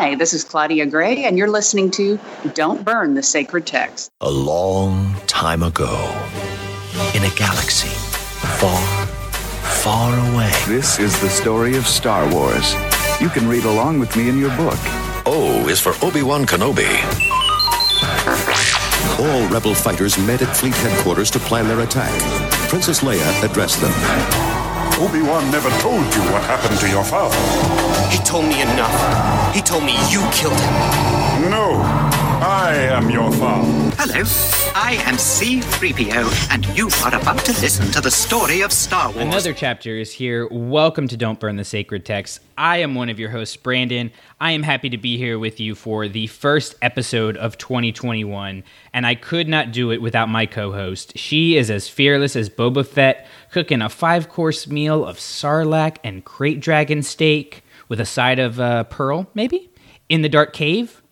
[0.00, 2.18] Hi, this is Claudia Gray, and you're listening to
[2.54, 4.10] Don't Burn the Sacred Text.
[4.22, 5.92] A long time ago,
[7.14, 7.90] in a galaxy
[8.56, 8.80] far,
[9.60, 10.50] far away.
[10.66, 12.72] This is the story of Star Wars.
[13.20, 14.78] You can read along with me in your book.
[15.26, 16.88] O is for Obi Wan Kenobi.
[19.20, 22.18] All rebel fighters met at fleet headquarters to plan their attack.
[22.70, 24.49] Princess Leia addressed them.
[25.00, 27.34] Obi-Wan never told you what happened to your father.
[28.14, 29.54] He told me enough.
[29.54, 31.50] He told me you killed him.
[31.50, 31.80] No,
[32.42, 33.66] I am your father.
[33.96, 34.22] Hello,
[34.74, 39.24] I am C3PO, and you are about to listen to the story of Star Wars.
[39.24, 40.46] Another chapter is here.
[40.48, 42.40] Welcome to Don't Burn the Sacred Text.
[42.58, 44.10] I am one of your hosts, Brandon.
[44.38, 49.06] I am happy to be here with you for the first episode of 2021, and
[49.06, 51.16] I could not do it without my co host.
[51.16, 56.24] She is as fearless as Boba Fett, cooking a five course meal of sarlacc and
[56.24, 59.70] krayt dragon steak with a side of uh, pearl, maybe,
[60.08, 61.02] in the dark cave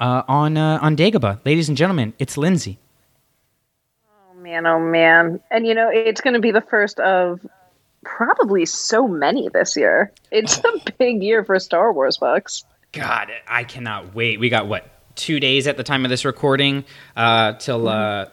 [0.00, 1.44] uh, on, uh, on Dagobah.
[1.44, 2.78] Ladies and gentlemen, it's Lindsay.
[4.08, 5.40] Oh man, oh man.
[5.50, 7.44] And you know, it's going to be the first of
[8.04, 10.12] probably so many this year.
[10.30, 12.64] It's a big year for Star Wars books.
[12.92, 14.40] God, I cannot wait.
[14.40, 16.84] We got what two days at the time of this recording
[17.16, 18.26] uh, till uh,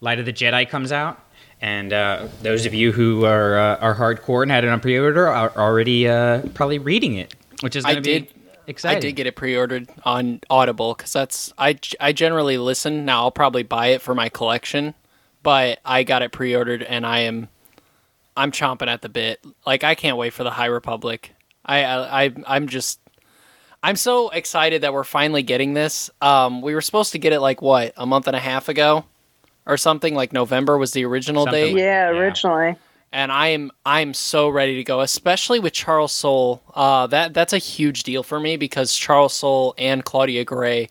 [0.00, 1.20] Light of the Jedi comes out,
[1.60, 5.28] and uh, those of you who are uh, are hardcore and had it on pre-order
[5.28, 8.34] are already uh, probably reading it, which is I going to be did.
[8.66, 8.98] exciting.
[8.98, 13.04] I did get it pre-ordered on Audible because that's I, I generally listen.
[13.04, 14.94] Now I'll probably buy it for my collection,
[15.42, 17.48] but I got it pre-ordered and I am
[18.36, 19.44] I'm chomping at the bit.
[19.66, 21.32] Like I can't wait for the High Republic.
[21.64, 23.00] I I, I I'm just
[23.82, 26.10] I'm so excited that we're finally getting this.
[26.20, 29.04] Um, we were supposed to get it like what a month and a half ago,
[29.68, 30.14] or something.
[30.16, 32.18] Like November was the original Something date like Yeah, Yeah.
[32.18, 32.76] originally.
[33.12, 36.62] and I am I'm so ready to go, especially with Charles Soule.
[36.74, 40.88] Uh, that that's a huge deal for me because Charles Soule and Claudia Gray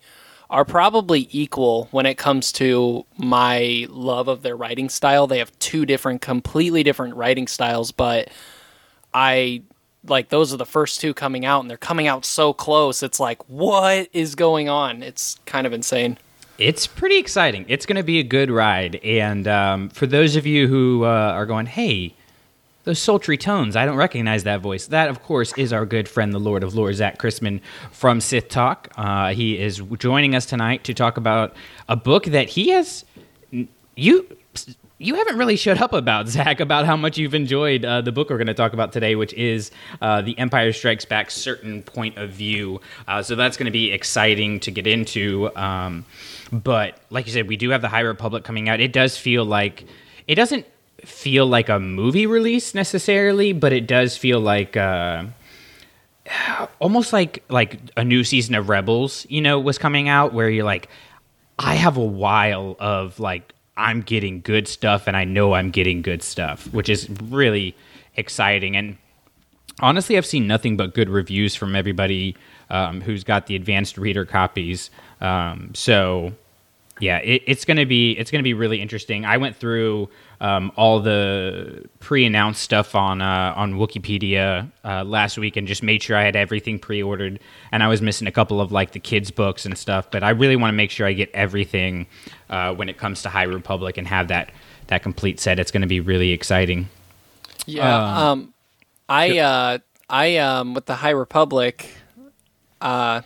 [0.49, 5.27] are probably equal when it comes to my love of their writing style.
[5.27, 8.29] They have two different, completely different writing styles, but
[9.13, 9.63] I
[10.05, 13.03] like those are the first two coming out, and they're coming out so close.
[13.03, 15.03] It's like, what is going on?
[15.03, 16.17] It's kind of insane.
[16.57, 17.65] It's pretty exciting.
[17.67, 18.95] It's going to be a good ride.
[19.03, 22.15] And um, for those of you who uh, are going, hey,
[22.83, 24.87] those sultry tones, I don't recognize that voice.
[24.87, 28.49] That, of course, is our good friend, the Lord of Lords, Zach Chrisman from Sith
[28.49, 28.89] Talk.
[28.97, 31.55] Uh, he is joining us tonight to talk about
[31.89, 33.05] a book that he has.
[33.97, 34.37] You.
[34.99, 38.29] You haven't really shut up about Zach about how much you've enjoyed uh, the book
[38.29, 39.71] we're going to talk about today, which is
[40.01, 43.91] uh, "The Empire Strikes Back: Certain Point of View." Uh, so that's going to be
[43.91, 45.55] exciting to get into.
[45.55, 46.05] Um,
[46.51, 48.79] but like you said, we do have the High Republic coming out.
[48.79, 49.85] It does feel like
[50.27, 50.65] it doesn't
[51.03, 55.25] feel like a movie release necessarily, but it does feel like uh,
[56.79, 59.25] almost like like a new season of Rebels.
[59.29, 60.89] You know, was coming out where you're like,
[61.59, 66.01] I have a while of like I'm getting good stuff, and I know I'm getting
[66.01, 67.75] good stuff, which is really
[68.15, 68.75] exciting.
[68.75, 68.97] And
[69.79, 72.35] honestly, I've seen nothing but good reviews from everybody
[72.69, 74.89] um, who's got the advanced reader copies.
[75.21, 76.33] Um, so
[76.99, 79.25] yeah, it, it's gonna be it's gonna be really interesting.
[79.25, 80.09] I went through
[80.39, 86.03] um, all the pre-announced stuff on uh, on Wikipedia uh, last week and just made
[86.03, 87.39] sure I had everything pre-ordered.
[87.71, 90.29] And I was missing a couple of like the kids' books and stuff, but I
[90.29, 92.05] really want to make sure I get everything
[92.49, 94.51] uh, when it comes to High Republic and have that
[94.87, 95.59] that complete set.
[95.59, 96.89] It's going to be really exciting.
[97.65, 98.29] Yeah.
[98.29, 98.53] Um,
[99.09, 99.77] I uh,
[100.09, 101.95] I um, with the High Republic,
[102.79, 103.21] uh,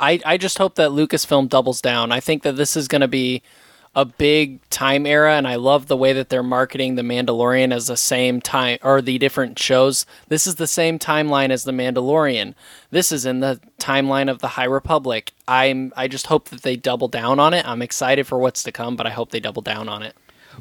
[0.00, 2.10] I I just hope that Lucasfilm doubles down.
[2.10, 3.42] I think that this is going to be
[3.94, 7.88] a big time era, and I love the way that they're marketing the Mandalorian as
[7.88, 10.06] the same time or the different shows.
[10.28, 12.54] This is the same timeline as the Mandalorian.
[12.90, 15.32] This is in the timeline of the High Republic.
[15.46, 17.66] I'm I just hope that they double down on it.
[17.68, 20.16] I'm excited for what's to come, but I hope they double down on it.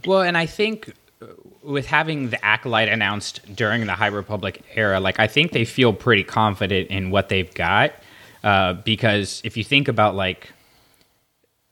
[0.05, 1.27] Well, and I think uh,
[1.63, 5.93] with having the acolyte announced during the High Republic era, like I think they feel
[5.93, 7.93] pretty confident in what they've got.
[8.43, 10.51] Uh, because if you think about like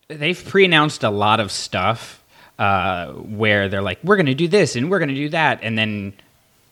[0.10, 2.24] they've pre-announced a lot of stuff
[2.58, 5.60] uh, where they're like, we're going to do this and we're going to do that,
[5.62, 6.14] and then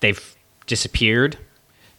[0.01, 0.35] they've
[0.65, 1.37] disappeared.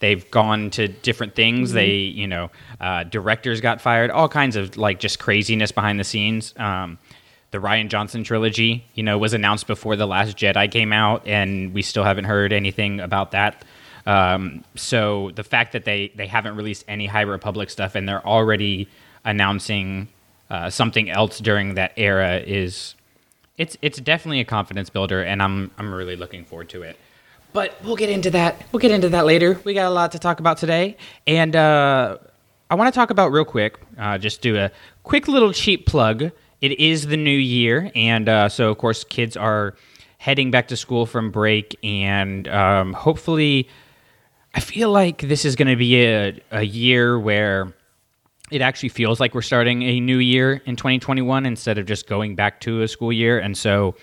[0.01, 1.73] They've gone to different things.
[1.73, 2.51] They, you know,
[2.81, 4.11] uh, directors got fired.
[4.11, 6.55] All kinds of like just craziness behind the scenes.
[6.57, 6.99] Um,
[7.51, 11.73] the Rian Johnson trilogy, you know, was announced before the Last Jedi came out, and
[11.75, 13.65] we still haven't heard anything about that.
[14.07, 18.27] Um, so the fact that they they haven't released any High Republic stuff and they're
[18.27, 18.89] already
[19.25, 20.09] announcing
[20.51, 22.95] uh, something else during that era is
[23.59, 26.97] it's it's definitely a confidence builder, and I'm I'm really looking forward to it.
[27.53, 28.65] But we'll get into that.
[28.73, 29.61] We'll get into that later.
[29.65, 30.97] We got a lot to talk about today,
[31.27, 32.19] and uh,
[32.71, 34.71] I want to talk about real quick, uh, just do a
[35.03, 36.31] quick little cheap plug.
[36.61, 39.75] It is the new year, and uh, so of course, kids are
[40.19, 43.69] heading back to school from break, and um, hopefully,
[44.55, 47.73] I feel like this is going to be a, a year where
[48.51, 52.35] it actually feels like we're starting a new year in 2021 instead of just going
[52.35, 53.39] back to a school year.
[53.39, 53.95] And so,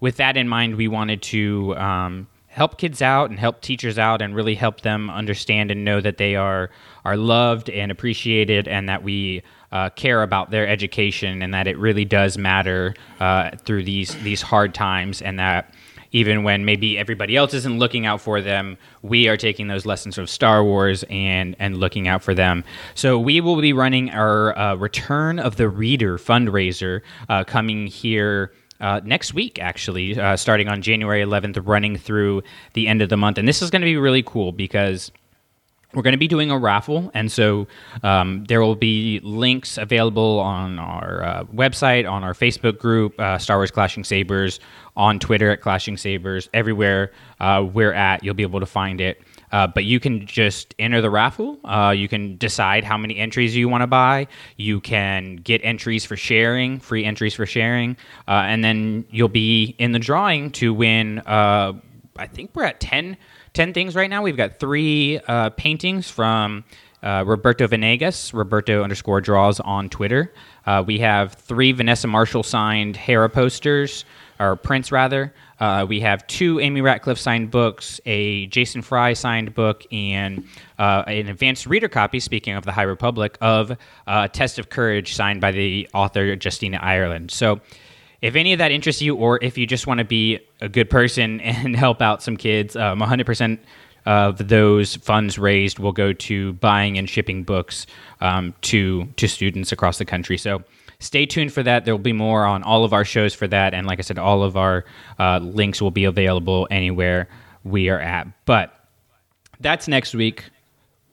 [0.00, 4.22] with that in mind, we wanted to um, help kids out and help teachers out
[4.22, 6.70] and really help them understand and know that they are
[7.04, 9.42] are loved and appreciated and that we
[9.72, 14.40] uh, care about their education and that it really does matter uh, through these these
[14.40, 15.74] hard times and that
[16.14, 20.16] even when maybe everybody else isn't looking out for them, we are taking those lessons
[20.16, 22.64] of Star Wars and and looking out for them.
[22.94, 28.52] So we will be running our uh, Return of the Reader fundraiser uh, coming here
[28.80, 32.42] uh, next week, actually, uh, starting on January 11th, running through
[32.74, 33.38] the end of the month.
[33.38, 35.10] And this is going to be really cool because
[35.94, 37.66] we're going to be doing a raffle, and so
[38.02, 43.38] um, there will be links available on our uh, website, on our Facebook group, uh,
[43.38, 44.60] Star Wars Clashing Sabers,
[44.96, 49.20] on Twitter at Clashing Sabers, everywhere uh, we're at, you'll be able to find it.
[49.52, 51.58] Uh, but you can just enter the raffle.
[51.64, 54.26] Uh, you can decide how many entries you want to buy.
[54.56, 57.96] You can get entries for sharing, free entries for sharing,
[58.26, 61.22] uh, and then you'll be in the drawing to win.
[62.16, 63.16] I think we're at 10,
[63.54, 64.22] 10 things right now.
[64.22, 66.64] We've got three uh, paintings from
[67.02, 70.32] uh, Roberto Venegas, Roberto underscore draws on Twitter.
[70.86, 74.04] we have three Vanessa Marshall signed Hera posters,
[74.38, 75.32] or prints rather.
[75.60, 80.44] Uh, we have two Amy Ratcliffe signed books, a Jason Fry signed book, and
[80.78, 85.14] uh, an advanced reader copy, speaking of the High Republic, of uh, Test of Courage
[85.14, 87.30] signed by the author Justina Ireland.
[87.30, 87.60] So
[88.24, 90.88] if any of that interests you, or if you just want to be a good
[90.88, 93.58] person and help out some kids, um, 100%
[94.06, 97.86] of those funds raised will go to buying and shipping books
[98.22, 100.38] um, to to students across the country.
[100.38, 100.62] So
[101.00, 101.84] stay tuned for that.
[101.84, 103.74] There will be more on all of our shows for that.
[103.74, 104.86] And like I said, all of our
[105.18, 107.28] uh, links will be available anywhere
[107.62, 108.26] we are at.
[108.46, 108.74] But
[109.60, 110.44] that's next week.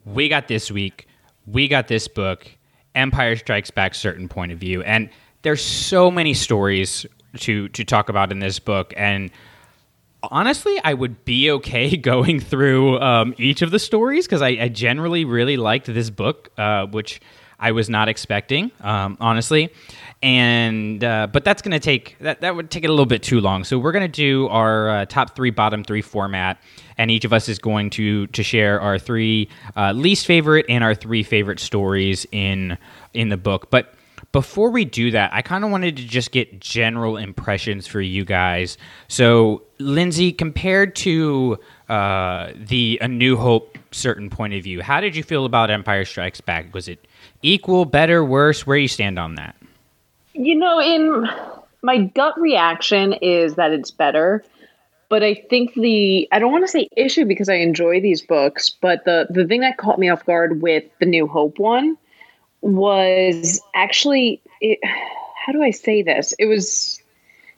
[0.06, 1.08] We got this week.
[1.46, 2.50] We got this book,
[2.96, 4.82] Empire Strikes Back Certain Point of View.
[4.84, 5.10] And
[5.42, 7.06] there's so many stories
[7.38, 9.32] to to talk about in this book and
[10.24, 14.68] honestly i would be okay going through um, each of the stories because I, I,
[14.68, 17.22] generally really liked this book uh, which
[17.62, 19.70] I was not expecting, um, honestly.
[20.24, 23.24] And uh, but that's going to take that that would take it a little bit
[23.24, 23.64] too long.
[23.64, 26.60] So we're going to do our uh, top three, bottom three format,
[26.98, 30.84] and each of us is going to to share our three uh, least favorite and
[30.84, 32.78] our three favorite stories in
[33.14, 33.70] in the book.
[33.72, 33.94] But
[34.32, 38.24] before we do that, I kind of wanted to just get general impressions for you
[38.24, 38.78] guys.
[39.08, 41.60] So, Lindsay, compared to
[41.90, 46.06] uh, the A New Hope certain point of view, how did you feel about Empire
[46.06, 46.74] Strikes Back?
[46.74, 47.06] Was it
[47.42, 48.66] equal, better, worse?
[48.66, 49.56] Where do you stand on that?
[50.34, 51.28] You know, in
[51.82, 54.44] my gut reaction is that it's better.
[55.10, 58.70] But I think the I don't want to say issue because I enjoy these books,
[58.70, 61.98] but the the thing that caught me off guard with the New Hope one
[62.62, 66.34] was actually it, how do I say this?
[66.40, 67.02] It was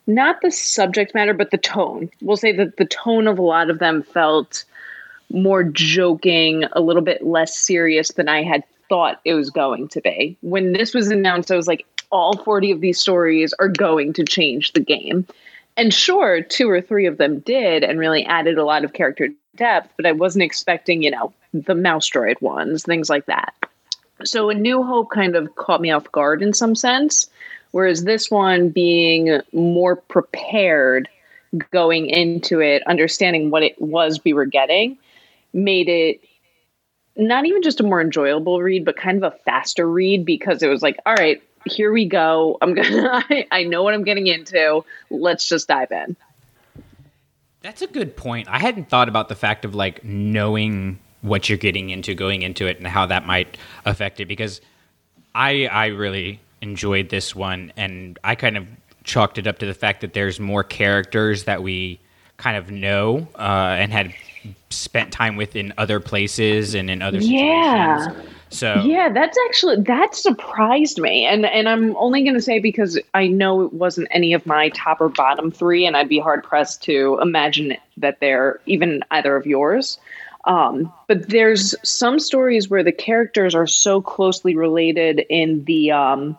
[0.06, 2.10] not the subject matter, but the tone.
[2.20, 4.64] We'll say that the tone of a lot of them felt
[5.30, 10.00] more joking, a little bit less serious than I had thought it was going to
[10.00, 10.36] be.
[10.42, 14.24] When this was announced, I was like, all 40 of these stories are going to
[14.24, 15.26] change the game.
[15.76, 19.28] And sure, two or three of them did and really added a lot of character
[19.56, 23.54] depth, but I wasn't expecting, you know, the mouse droid ones, things like that.
[24.22, 27.28] So A New Hope kind of caught me off guard in some sense,
[27.72, 31.08] whereas this one being more prepared
[31.72, 34.98] going into it, understanding what it was we were getting,
[35.52, 36.20] made it
[37.16, 40.68] not even just a more enjoyable read, but kind of a faster read because it
[40.68, 42.58] was like, all right, here we go.
[42.60, 44.84] I'm gonna I, I know what I'm getting into.
[45.10, 46.16] Let's just dive in.
[47.62, 48.48] That's a good point.
[48.48, 52.66] I hadn't thought about the fact of like knowing what you're getting into going into
[52.66, 54.60] it and how that might affect it because
[55.34, 58.66] I I really enjoyed this one and I kind of
[59.04, 61.98] chalked it up to the fact that there's more characters that we
[62.36, 64.12] kind of know uh, and had
[64.68, 67.42] spent time with in other places and in other situations.
[67.42, 68.22] Yeah.
[68.50, 73.00] So yeah, that's actually that surprised me, and and I'm only going to say because
[73.12, 76.44] I know it wasn't any of my top or bottom three, and I'd be hard
[76.44, 79.98] pressed to imagine that they're even either of yours.
[80.46, 86.38] Um, but there's some stories where the characters are so closely related in the um,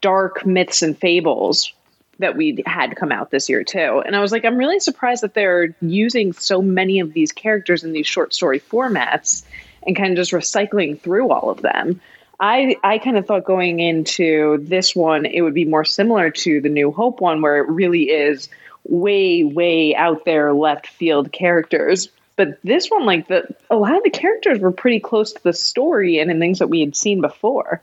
[0.00, 1.72] dark myths and fables
[2.18, 4.02] that we had come out this year too.
[4.04, 7.84] And I was like, I'm really surprised that they're using so many of these characters
[7.84, 9.44] in these short story formats
[9.86, 12.00] and kind of just recycling through all of them.
[12.40, 16.60] I I kind of thought going into this one it would be more similar to
[16.60, 18.48] the New Hope one where it really is
[18.84, 22.08] way way out there left field characters.
[22.38, 25.52] But this one like the a lot of the characters were pretty close to the
[25.52, 27.82] story and in things that we had seen before.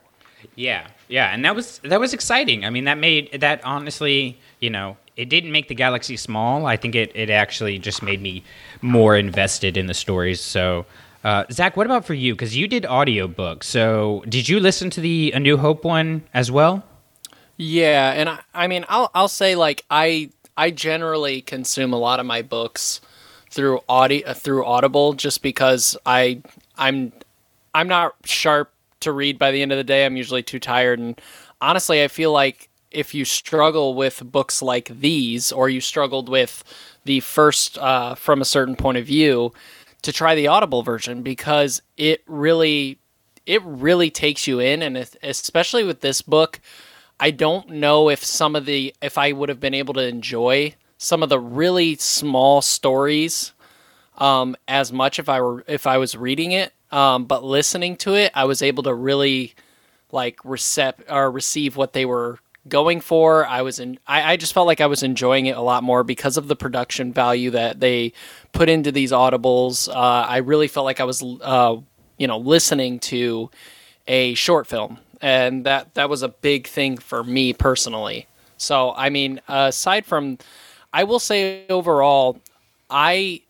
[0.56, 0.88] Yeah.
[1.08, 2.64] Yeah, and that was that was exciting.
[2.64, 6.66] I mean, that made that honestly, you know, it didn't make the galaxy small.
[6.66, 8.42] I think it, it actually just made me
[8.82, 10.40] more invested in the stories.
[10.40, 10.84] So,
[11.22, 12.34] uh, Zach, what about for you?
[12.34, 13.64] Because you did audiobooks.
[13.64, 16.84] So, did you listen to the A New Hope one as well?
[17.56, 22.18] Yeah, and I, I mean, I'll I'll say like I I generally consume a lot
[22.18, 23.00] of my books
[23.56, 26.42] through audio through Audible just because I
[26.76, 27.12] I'm
[27.74, 28.70] I'm not sharp
[29.00, 30.06] to read by the end of the day.
[30.06, 31.20] I'm usually too tired and
[31.60, 36.64] honestly, I feel like if you struggle with books like these, or you struggled with
[37.04, 39.52] the first uh, from a certain point of view,
[40.02, 42.98] to try the Audible version because it really,
[43.44, 46.60] it really takes you in, and especially with this book,
[47.18, 50.74] I don't know if some of the if I would have been able to enjoy
[50.98, 53.52] some of the really small stories
[54.18, 58.14] um, as much if I were if I was reading it, um, but listening to
[58.14, 59.54] it, I was able to really
[60.12, 62.38] like recept or receive what they were
[62.68, 63.46] going for.
[63.46, 63.98] I was in.
[64.06, 66.56] I, I, just felt like I was enjoying it a lot more because of the
[66.56, 68.12] production value that they
[68.52, 69.88] put into these audibles.
[69.88, 71.76] Uh, I really felt like I was, uh,
[72.18, 73.50] you know, listening to
[74.06, 78.26] a short film, and that that was a big thing for me personally.
[78.56, 80.38] So, I mean, aside from,
[80.96, 82.40] I will say overall,
[82.88, 83.42] I.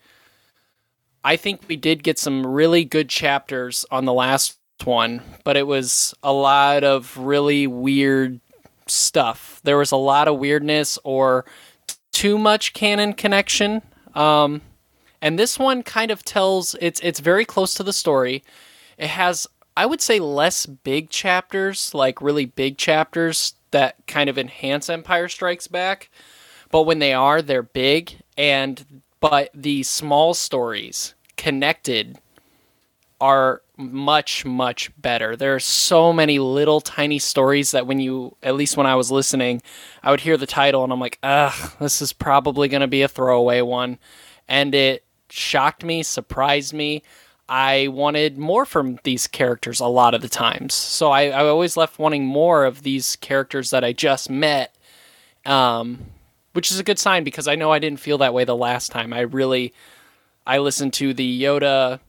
[1.22, 5.66] I think we did get some really good chapters on the last one, but it
[5.66, 8.38] was a lot of really weird
[8.86, 9.60] stuff.
[9.64, 11.44] There was a lot of weirdness or
[12.12, 13.82] too much canon connection.
[14.14, 14.62] Um,
[15.20, 18.42] and this one kind of tells it's it's very close to the story.
[18.98, 24.38] It has I would say less big chapters, like really big chapters that kind of
[24.38, 26.10] enhance Empire Strikes Back.
[26.70, 32.18] But when they are, they're big and but the small stories connected
[33.20, 35.36] are much much better.
[35.36, 39.10] There are so many little tiny stories that when you at least when I was
[39.10, 39.62] listening,
[40.02, 43.02] I would hear the title and I'm like, "Ugh, this is probably going to be
[43.02, 43.98] a throwaway one."
[44.48, 47.02] And it shocked me, surprised me.
[47.48, 50.74] I wanted more from these characters a lot of the times.
[50.74, 54.74] So I, I always left wanting more of these characters that I just met.
[55.44, 56.06] Um,
[56.56, 58.90] which is a good sign because I know I didn't feel that way the last
[58.90, 59.12] time.
[59.12, 59.74] I really
[60.46, 62.00] I listened to the Yoda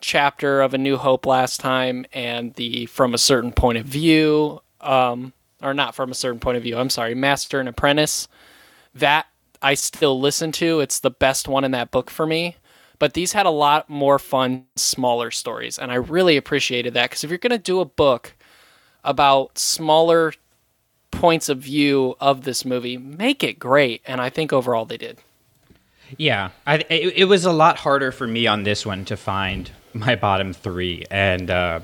[0.00, 4.62] chapter of A New Hope last time and the From a Certain Point of View,
[4.80, 8.28] um, or not from a certain point of view, I'm sorry, Master and Apprentice.
[8.94, 9.26] That
[9.60, 10.80] I still listen to.
[10.80, 12.56] It's the best one in that book for me.
[12.98, 15.78] But these had a lot more fun, smaller stories.
[15.78, 18.32] And I really appreciated that because if you're going to do a book
[19.04, 20.32] about smaller
[21.12, 24.02] points of view of this movie, make it great.
[24.04, 25.18] And I think overall they did.
[26.18, 29.70] Yeah, I, it, it was a lot harder for me on this one to find
[29.94, 31.80] my bottom three, and uh,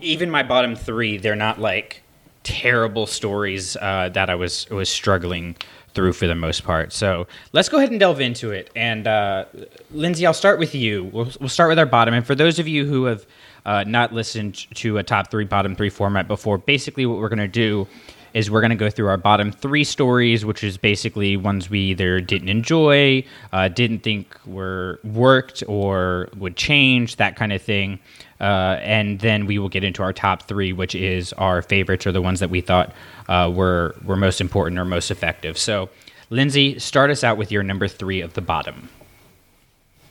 [0.00, 2.02] even my bottom three, they're not like
[2.42, 5.56] terrible stories uh, that I was was struggling
[5.94, 6.92] through for the most part.
[6.92, 8.70] So let's go ahead and delve into it.
[8.74, 9.44] And uh,
[9.90, 11.04] Lindsay, I'll start with you.
[11.04, 12.14] We'll, we'll start with our bottom.
[12.14, 13.26] And for those of you who have
[13.66, 17.38] uh, not listened to a top three, bottom three format before, basically what we're going
[17.40, 17.86] to do
[18.34, 21.80] is we're going to go through our bottom three stories, which is basically ones we
[21.80, 27.98] either didn't enjoy, uh, didn't think were worked or would change, that kind of thing.
[28.40, 32.12] Uh, and then we will get into our top three, which is our favorites or
[32.12, 32.92] the ones that we thought
[33.28, 35.56] uh, were were most important or most effective.
[35.56, 35.88] So,
[36.30, 38.88] Lindsay, start us out with your number three of the bottom.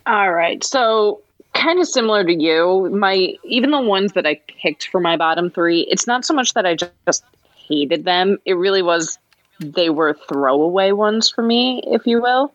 [0.06, 1.22] All right, so
[1.54, 5.50] kind of similar to you, my even the ones that I picked for my bottom
[5.50, 7.24] three, it's not so much that I just
[7.72, 8.38] hated them.
[8.46, 9.18] It really was
[9.60, 12.54] they were throwaway ones for me, if you will.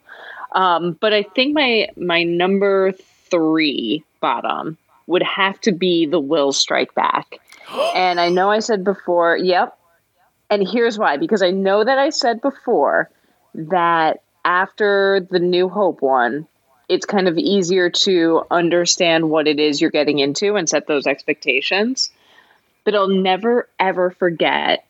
[0.53, 2.93] Um, but I think my my number
[3.31, 7.39] three bottom would have to be the Whills Strike Back.
[7.95, 9.79] and I know I said before, yep.
[10.49, 13.11] And here's why because I know that I said before
[13.55, 16.47] that after the New Hope one,
[16.89, 21.07] it's kind of easier to understand what it is you're getting into and set those
[21.07, 22.11] expectations.
[22.85, 24.86] But I'll never ever forget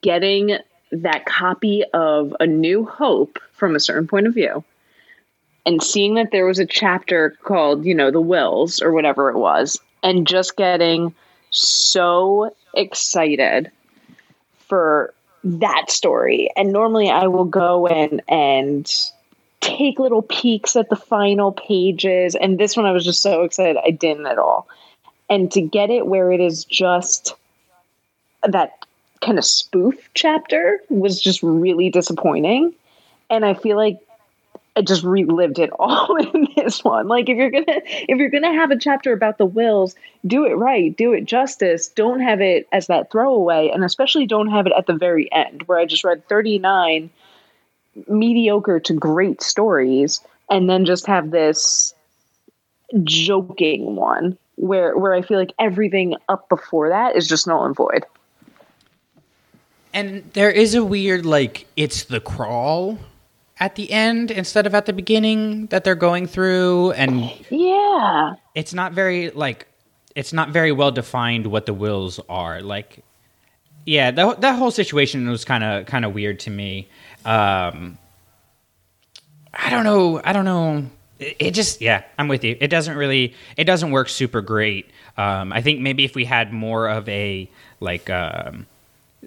[0.00, 0.58] getting
[0.92, 4.64] that copy of A New Hope from a certain point of view
[5.66, 9.36] and seeing that there was a chapter called, you know, The Whills or whatever it
[9.36, 11.14] was, and just getting
[11.50, 13.70] so excited
[14.58, 16.50] for that story.
[16.56, 18.90] And normally I will go in and
[19.60, 22.34] take little peeks at the final pages.
[22.34, 24.68] And this one I was just so excited I didn't at all.
[25.28, 27.34] and to get it where it is just
[28.42, 28.83] that
[29.24, 32.74] kind of spoof chapter was just really disappointing.
[33.30, 33.98] And I feel like
[34.76, 37.08] I just relived it all in this one.
[37.08, 39.94] Like if you're gonna if you're gonna have a chapter about the Whills,
[40.26, 41.88] do it right, do it justice.
[41.88, 45.62] Don't have it as that throwaway, and especially don't have it at the very end
[45.66, 47.10] where I just read 39
[48.08, 51.94] mediocre to great stories and then just have this
[53.02, 57.74] joking one where where I feel like everything up before that is just null and
[57.74, 58.04] void.
[59.94, 62.98] And there is a weird like it's the crawl
[63.60, 68.34] at the end instead of at the beginning that they're going through and yeah.
[68.56, 69.68] It's not very like
[70.16, 72.60] it's not very well defined what the Whills are.
[72.60, 73.04] Like
[73.86, 76.88] yeah, that that whole situation was kind of kind of weird to me.
[77.24, 77.96] Um
[79.56, 80.20] I don't know.
[80.24, 80.90] I don't know.
[81.20, 82.56] It, it, just yeah, I'm with you.
[82.60, 84.90] It doesn't really it doesn't work super great.
[85.16, 87.48] Um, I think maybe if we had more of a
[87.78, 88.66] like um,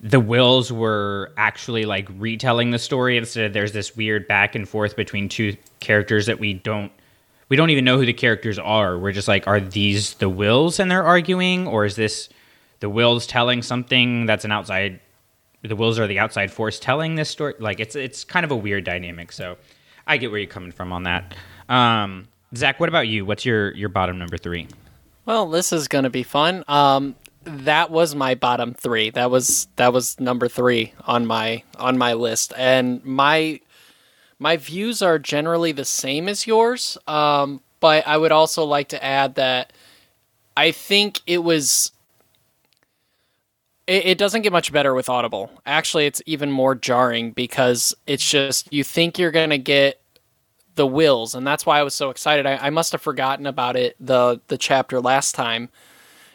[0.02, 4.68] the Whills were actually like retelling the story instead of there's this weird back and
[4.68, 6.92] forth between two characters that we don't
[7.50, 8.98] we don't even know who the characters are.
[8.98, 12.30] We're just like, are these the Whills and they're arguing, or is this
[12.80, 15.00] the Whills telling something that's an outside?
[15.62, 17.54] The Whills are the outside force telling this story.
[17.60, 19.32] Like it's it's kind of a weird dynamic.
[19.32, 19.58] So
[20.06, 21.36] I get where you're coming from on that.
[21.70, 23.26] Um, Zach, what about you?
[23.26, 24.68] What's your your bottom number three?
[25.26, 26.64] Well, this is going to be fun.
[26.70, 27.16] Um,
[27.48, 29.10] that was my bottom three.
[29.10, 33.62] That was that was number three on my on my list, and my
[34.40, 36.98] my views are generally the same as yours.
[37.08, 39.74] Um, but I would also like to add that
[40.56, 41.92] I think it was.
[43.88, 45.50] It, it doesn't get much better with Audible.
[45.66, 50.02] Actually, it's even more jarring because it's just you think you're gonna get
[50.76, 52.46] the Whills, and that's why I was so excited.
[52.46, 55.70] I, I must have forgotten about it the the chapter last time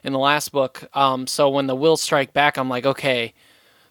[0.03, 0.89] in the last book.
[0.95, 3.35] Um, so when the Whills strike back, I'm like, okay,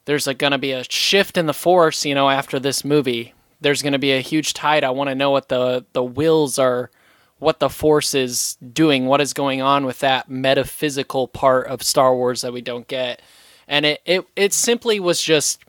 [0.05, 2.05] there's going to be a shift in the force.
[2.05, 4.83] You know, after this movie, there's going to be a huge tide.
[4.83, 6.91] I want to know what the the Whills are,
[7.39, 12.15] what the force is doing, what is going on with that metaphysical part of Star
[12.15, 13.21] Wars that we don't get.
[13.67, 15.63] And it it it simply was just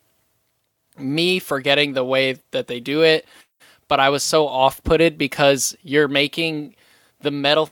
[0.98, 3.26] me forgetting the way that they do it
[3.92, 6.76] but I was so off-putted because you're making
[7.20, 7.68] the metal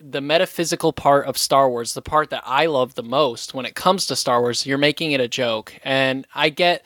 [0.00, 3.74] the metaphysical part of Star Wars, the part that I love the most when it
[3.74, 5.74] comes to Star Wars, you're making it a joke.
[5.84, 6.84] And I get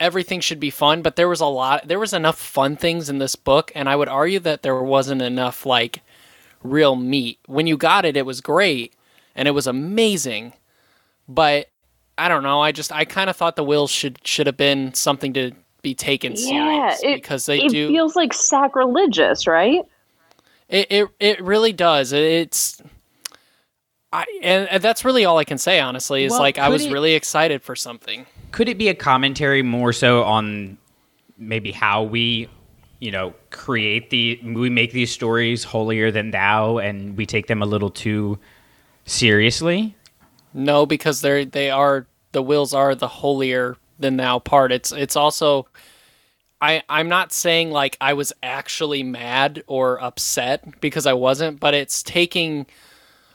[0.00, 3.18] everything should be fun, but there was a lot there was enough fun things in
[3.18, 6.02] this book and I would argue that there wasn't enough like
[6.62, 7.38] real meat.
[7.46, 8.94] When you got it, it was great
[9.34, 10.52] and it was amazing.
[11.28, 11.68] But
[12.16, 14.94] I don't know, I just I kind of thought the Whills should should have been
[14.94, 15.52] something to
[15.82, 17.88] be taken yeah, serious it, because they it do.
[17.88, 19.84] feels like sacrilegious, right?
[20.68, 22.12] It it it really does.
[22.12, 22.80] It's.
[24.12, 25.80] I and, and that's really all I can say.
[25.80, 28.26] Honestly, is Well, like I was it- really excited for something.
[28.52, 30.78] Could it be a commentary more so on
[31.36, 32.48] maybe how we,
[32.98, 37.62] you know, create the we make these stories holier than thou, and we take them
[37.62, 38.38] a little too
[39.04, 39.94] seriously?
[40.54, 44.72] No, because they're they are the Whills are the holier than thou part.
[44.72, 45.66] It's it's also
[46.60, 51.74] I I'm not saying like I was actually mad or upset because I wasn't, but
[51.74, 52.66] it's taking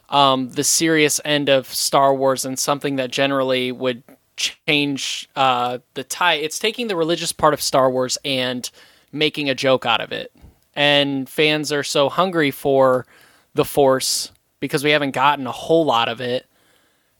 [0.10, 4.04] um, the serious end of Star Wars and something that generally would
[4.36, 6.36] change uh, the tie.
[6.36, 8.70] It's taking the religious part of Star Wars and
[9.12, 10.32] making a joke out of it.
[10.76, 13.06] And fans are so hungry for
[13.54, 16.48] the Force because we haven't gotten a whole lot of it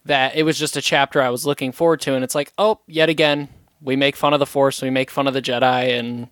[0.04, 2.14] that it was just a chapter I was looking forward to.
[2.14, 3.48] And it's like, oh, yet again,
[3.84, 6.28] we make fun of the Force, we make fun of the Jedi, and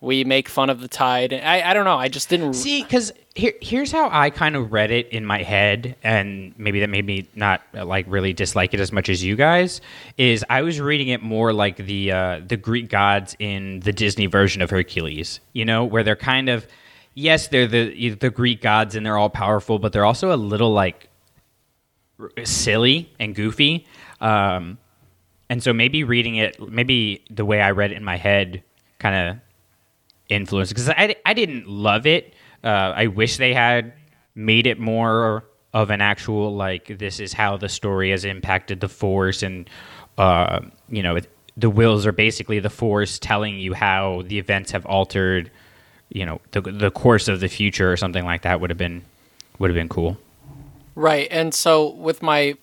[0.00, 1.32] we make fun of the Tide.
[1.32, 1.96] I, I don't know.
[1.96, 5.42] I just didn't See, because here, here's how I kind of read it in my
[5.42, 9.22] head, and maybe that made me not uh, like really dislike it as much as
[9.22, 9.80] you guys.
[10.16, 14.26] Is I was reading it more like the uh, the Greek gods in the Disney
[14.26, 15.40] version of Hercules.
[15.52, 16.66] You know, where they're kind of
[17.14, 20.72] yes, they're the the Greek gods and they're all powerful, but they're also a little
[20.72, 21.08] like
[22.44, 23.86] silly and goofy.
[24.20, 24.78] Um,
[25.50, 28.62] and so maybe reading it, maybe the way I read it in my head,
[28.98, 29.36] kind of
[30.28, 32.34] influenced because I, I didn't love it.
[32.62, 33.92] Uh, I wish they had
[34.34, 38.88] made it more of an actual like this is how the story has impacted the
[38.88, 39.68] force and
[40.16, 41.18] uh, you know
[41.56, 45.50] the Whills are basically the force telling you how the events have altered
[46.08, 49.04] you know the the course of the future or something like that would have been
[49.58, 50.16] would have been cool.
[50.94, 51.28] Right.
[51.30, 52.56] And so with my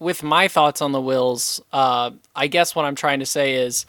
[0.00, 3.86] with my thoughts on the Whills, uh, I guess what I'm trying to say is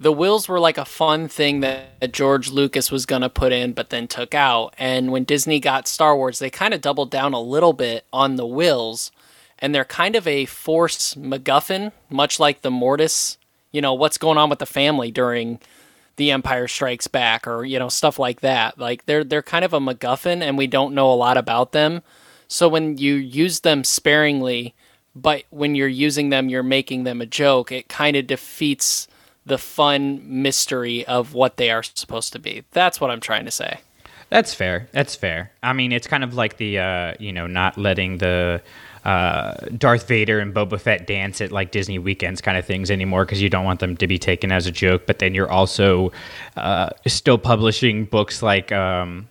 [0.00, 3.72] the Whills were like a fun thing that George Lucas was going to put in,
[3.72, 4.74] but then took out.
[4.78, 8.36] And when Disney got Star Wars, they kind of doubled down a little bit on
[8.36, 9.10] the Whills,
[9.58, 13.36] and they're kind of a force MacGuffin, much like the Mortis.
[13.72, 15.60] You know what's going on with the family during
[16.16, 18.78] the Empire Strikes Back, or you know stuff like that.
[18.78, 22.02] Like they're they're kind of a MacGuffin, and we don't know a lot about them.
[22.48, 24.74] So when you use them sparingly,
[25.16, 27.72] but when you're using them, you're making them a joke.
[27.72, 29.08] It kind of defeats
[29.46, 32.64] the fun mystery of what they are supposed to be.
[32.72, 33.78] That's what I'm trying to say.
[34.28, 34.88] That's fair.
[34.92, 35.52] That's fair.
[35.62, 38.60] I mean, it's kind of like the uh, you know not letting the
[39.04, 43.24] uh, Darth Vader and Boba Fett dance at like Disney weekends kind of things anymore
[43.24, 45.06] because you don't want them to be taken as a joke.
[45.06, 46.12] But then you're also
[46.56, 49.28] uh, still publishing books like um,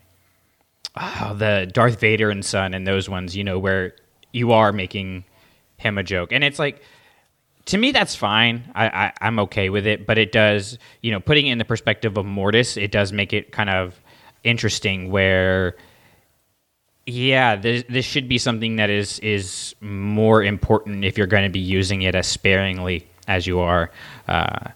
[0.96, 3.94] oh, the Darth Vader and Son and those ones, you know, where
[4.32, 5.26] you are making
[5.78, 6.82] him a joke, and it's like
[7.66, 8.72] to me that's fine.
[8.76, 10.06] I, I am okay with it.
[10.06, 13.34] But it does you know putting it in the perspective of mortis it does make
[13.34, 14.00] it kind of
[14.44, 15.76] interesting where
[17.08, 21.50] yeah this, this should be something that is is more important if you're going to
[21.50, 23.92] be using it as sparingly as you are.
[24.28, 24.70] Uh,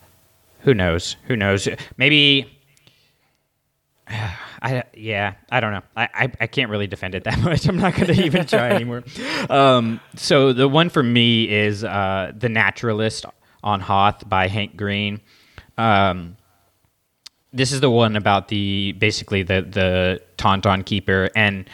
[0.61, 1.15] who knows?
[1.27, 1.67] Who knows?
[1.97, 2.57] Maybe
[4.61, 5.81] I yeah, I don't know.
[5.95, 7.67] I, I, I, can't really defend it that much.
[7.67, 9.03] I'm not going to even try anymore.
[9.49, 13.25] Um, so the one for me is uh, the Naturalist
[13.63, 15.21] on Hoth by Hank Green.
[15.77, 16.35] Um,
[17.53, 21.69] this is the one about the basically the the Tauntaun keeper and.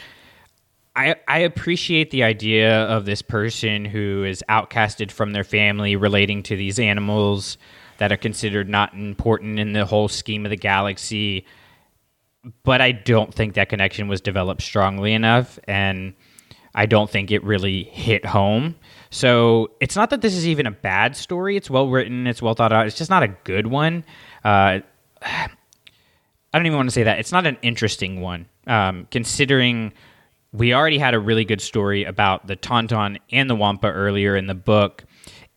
[0.98, 6.42] I, I appreciate the idea of this person who is outcasted from their family relating
[6.44, 7.58] to these animals
[7.98, 11.46] that are considered not important in the whole scheme of the galaxy
[12.64, 16.14] but I don't think that connection was developed strongly enough, and
[16.74, 18.76] I don't think it really hit home.
[19.10, 21.56] So it's not that this is even a bad story.
[21.56, 22.28] It's well written.
[22.28, 22.86] It's well thought out.
[22.86, 24.04] It's just not a good one.
[24.44, 24.80] Uh,
[25.22, 27.20] I don't even want to say that.
[27.20, 29.92] It's not an interesting one, um, considering
[30.54, 34.48] we already had a really good story about the Tauntaun and the Wampa earlier in
[34.48, 35.04] the book.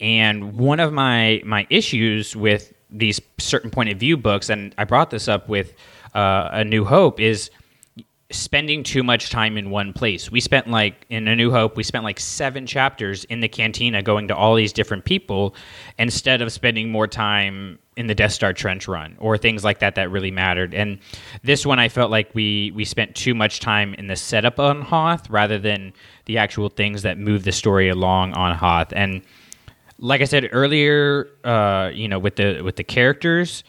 [0.01, 4.85] And one of my my issues with these certain point of view books, and I
[4.85, 5.73] brought this up with
[6.15, 7.51] uh, A New Hope is
[8.31, 10.31] spending too much time in one place.
[10.31, 14.03] We spent like in A New Hope, we spent like seven chapters in the cantina
[14.03, 15.55] going to all these different people
[15.99, 19.95] instead of spending more time in the Death Star trench run or things like that
[19.95, 20.75] that really mattered.
[20.75, 20.99] And
[21.43, 24.83] this one, I felt like we we spent too much time in the setup on
[24.83, 25.95] Hoth rather than
[26.27, 28.93] the actual things that move the story along on Hoth.
[28.93, 29.23] And
[29.99, 33.65] like I said earlier, uh, you know, with the with the characters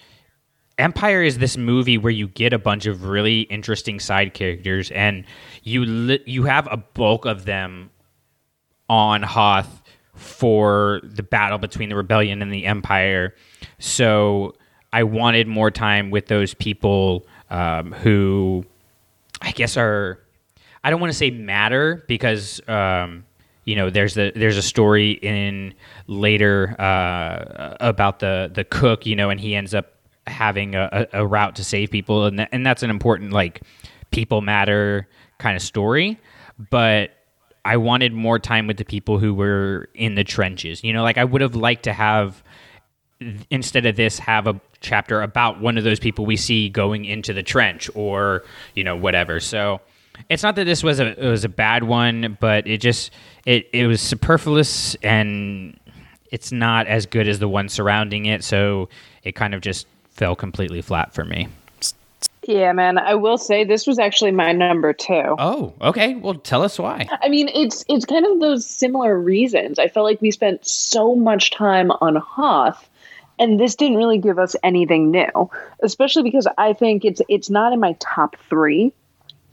[0.79, 5.25] Empire is this movie where you get a bunch of really interesting side characters, and
[5.63, 7.91] you li- you have a bulk of them
[8.87, 9.83] on Hoth
[10.15, 13.35] for the battle between the rebellion and the Empire.
[13.77, 14.55] So
[14.91, 18.65] I wanted more time with those people um, who,
[19.41, 20.19] I guess, are
[20.83, 22.61] I don't want to say matter because.
[22.67, 23.25] Um,
[23.65, 25.75] you know, there's a there's a story in
[26.07, 29.98] later uh, about the the cook, you know, and he ends up
[30.29, 33.61] having a, a, route to save people, and and that's an important like
[34.11, 36.19] people matter kind of story.
[36.69, 37.11] But
[37.65, 40.83] I wanted more time with the people who were in the trenches.
[40.83, 42.43] You know, like I would have liked to have
[43.49, 47.33] instead of this have a chapter about one of those people we see going into
[47.33, 48.43] the trench or
[48.75, 49.39] you know whatever.
[49.39, 49.81] So
[50.29, 53.11] it's not that this was a it was a bad one, but it just
[53.45, 55.79] it it was superfluous and
[56.31, 58.43] it's not as good as the one surrounding it.
[58.43, 58.89] So
[59.23, 59.87] it kind of just
[60.19, 61.47] fell completely flat for me.
[62.43, 62.97] Yeah, man.
[62.97, 65.35] I will say this was actually my number two.
[65.39, 66.15] Oh, okay.
[66.15, 67.07] Well, tell us why.
[67.21, 69.79] I mean, it's it's kind of those similar reasons.
[69.79, 72.89] I felt like we spent so much time on Hoth,
[73.37, 75.49] and this didn't really give us anything new.
[75.81, 78.93] Especially because I think it's it's not in my top three,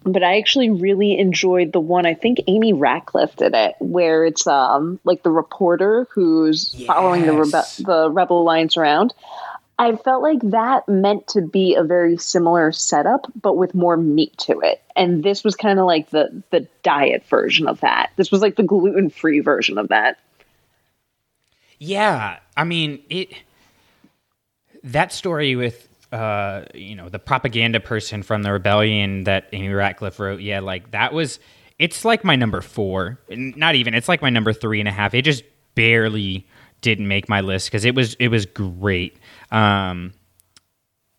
[0.05, 2.07] but I actually really enjoyed the one.
[2.07, 6.87] I think Amy Ratcliffe did it, where it's um like the reporter who's yes.
[6.87, 9.13] following the rebe- the Rebel Alliance around.
[9.79, 14.37] I felt like that meant to be a very similar setup, but with more meat
[14.39, 14.83] to it.
[14.95, 18.11] And this was kind of like the the diet version of that.
[18.17, 20.19] This was like the gluten free version of that.
[21.79, 23.35] Yeah, I mean it.
[24.83, 30.19] That story with uh, you know the propaganda person from the rebellion that Amy Ratcliffe
[30.19, 30.41] wrote.
[30.41, 31.39] Yeah, like that was.
[31.79, 33.19] It's like my number four.
[33.29, 33.93] Not even.
[33.93, 35.13] It's like my number three and a half.
[35.13, 36.47] It just barely
[36.81, 39.19] didn't make my list because it was it was great.
[39.51, 40.13] Um,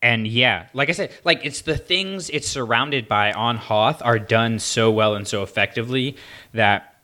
[0.00, 4.18] and yeah, like I said, like it's the things it's surrounded by on Hoth are
[4.18, 6.16] done so well and so effectively
[6.54, 6.94] that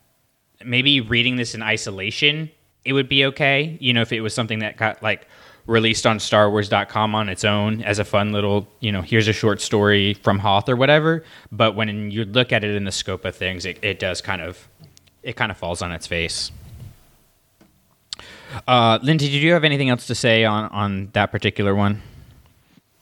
[0.63, 2.49] maybe reading this in isolation
[2.85, 3.77] it would be okay.
[3.81, 5.27] You know, if it was something that got like
[5.65, 9.59] released on StarWars.com on its own as a fun little, you know, here's a short
[9.59, 11.23] story from Hoth or whatever.
[11.51, 14.41] But when you look at it in the scope of things, it, it does kind
[14.41, 14.69] of
[15.23, 16.51] it kind of falls on its face.
[18.67, 22.01] Uh, Lindsay, did you have anything else to say on on that particular one?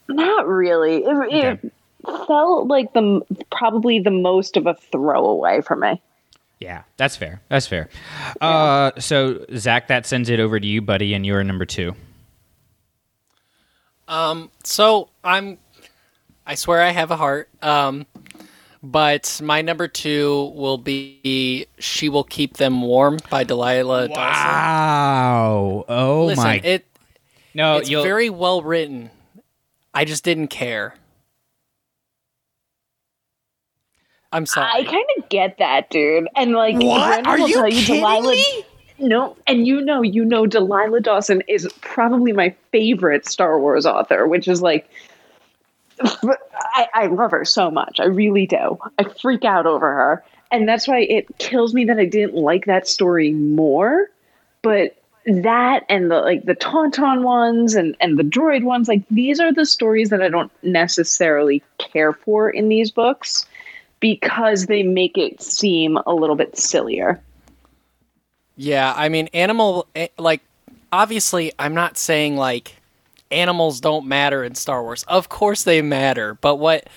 [0.07, 1.03] Not really.
[1.03, 1.49] It, Okay.
[1.65, 1.73] it
[2.05, 6.01] felt like the probably the most of a throwaway for me.
[6.59, 7.41] Yeah, that's fair.
[7.49, 7.89] That's fair.
[8.39, 11.93] Uh, so Zach, that sends it over to you, buddy, and you're number two.
[14.07, 15.57] Um, so I'm,
[16.45, 17.49] I swear I have a heart.
[17.61, 18.05] Um,
[18.83, 24.21] but my number two will be "She Will Keep Them Warm" by Delilah Dawson.
[24.21, 25.85] Wow!
[25.87, 26.61] Oh Listen, my!
[26.63, 26.85] it
[27.53, 29.09] no, it's you'll, very well written.
[29.93, 30.95] I just didn't care.
[34.33, 34.67] I'm sorry.
[34.67, 36.27] I kind of get that, dude.
[36.35, 37.23] And like, What?
[37.23, 38.65] Brandon Are will you tell kidding Delilah, me?
[38.97, 44.27] No, and you know, you know, Delilah Dawson is probably my favorite Star Wars author,
[44.27, 44.89] which is like,
[46.03, 47.99] I, I love her so much.
[47.99, 48.77] I really do.
[48.97, 52.65] I freak out over her, and that's why it kills me that I didn't like
[52.65, 54.09] that story more.
[54.61, 59.39] But that and the like the Tauntaun ones and and the droid ones, like these
[59.39, 63.45] are the stories that I don't necessarily care for in these books
[63.99, 67.21] because they make it seem a little bit sillier.
[68.57, 70.41] Yeah, I mean, animal, eh, like,
[70.91, 72.75] obviously, I'm not saying, like,
[73.31, 75.03] animals don't matter in Star Wars.
[75.03, 76.35] Of course they matter.
[76.35, 76.87] But what,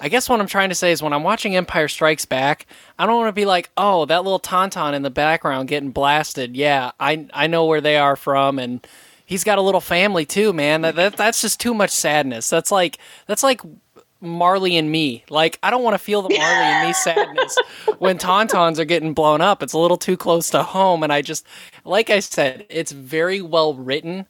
[0.00, 2.66] I guess what I'm trying to say is when I'm watching Empire Strikes Back,
[2.98, 6.56] I don't want to be like, oh, that little Tauntaun in the background getting blasted.
[6.56, 8.58] Yeah, I, I know where they are from.
[8.58, 8.86] And
[9.26, 10.82] he's got a little family too, man.
[10.82, 12.48] That, that That's just too much sadness.
[12.50, 13.60] That's like, that's like,
[14.24, 15.24] Marley and me.
[15.30, 17.56] Like, I don't want to feel the Marley and me sadness
[17.98, 19.62] when Tauntauns are getting blown up.
[19.62, 21.02] It's a little too close to home.
[21.02, 21.46] And I just,
[21.84, 24.26] like I said, it's very well written.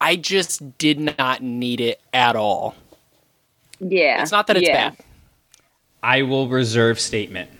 [0.00, 2.74] I just did not need it at all.
[3.80, 4.90] Yeah, It's not that it's yeah.
[4.90, 4.98] bad.
[6.02, 7.50] I will reserve statement.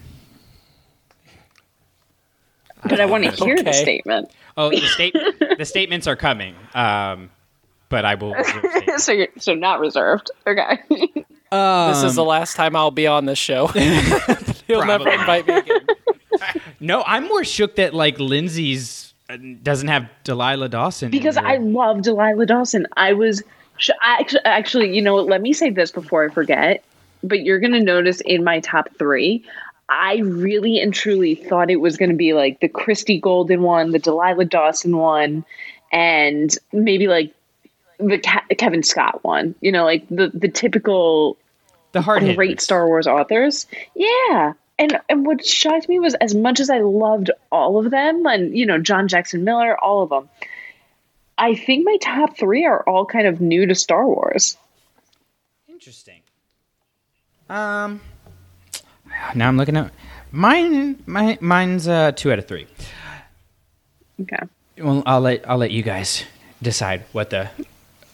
[2.82, 4.30] But I want to hear the statement.
[4.56, 5.14] Oh, the state
[5.58, 6.54] the statements are coming.
[6.74, 7.30] Um,
[7.88, 8.34] but I will.
[8.98, 10.30] So you're so not reserved.
[10.44, 10.78] Okay.
[10.90, 13.66] this is the last time I'll be on this show.
[14.66, 15.86] He'll never invite me again.
[16.80, 21.36] No, I'm more shook that like Lindsay's doesn't have Delilah Dawson because.
[21.36, 22.86] I love Delilah Dawson.
[22.96, 23.42] I was
[23.76, 26.84] sh- I actually, actually, you know, let me say this before I forget.
[27.22, 29.44] But you're gonna notice in my top three,
[29.88, 33.98] I really and truly thought it was gonna be like the Christie Golden one, the
[33.98, 35.44] Delilah Dawson one,
[35.92, 37.34] and maybe like
[37.98, 39.54] the Ke- Cavan Scott one.
[39.60, 41.36] You know, like the the typical
[41.92, 42.60] the hard great.
[42.60, 43.66] Star Wars authors.
[43.94, 44.52] Yeah.
[44.78, 48.56] And and what shocked me was as much as I loved all of them and
[48.56, 50.28] you know John Jackson Miller, all of them.
[51.36, 54.56] I think my top 3 are all kind of new to Star Wars.
[55.68, 56.20] Interesting.
[57.48, 58.00] Um,
[59.34, 59.92] now I'm looking at
[60.32, 61.02] mine.
[61.06, 62.66] My mine's uh, two out of three.
[64.20, 64.36] Okay.
[64.78, 66.24] Well, I'll let I'll let you guys
[66.60, 67.48] decide what the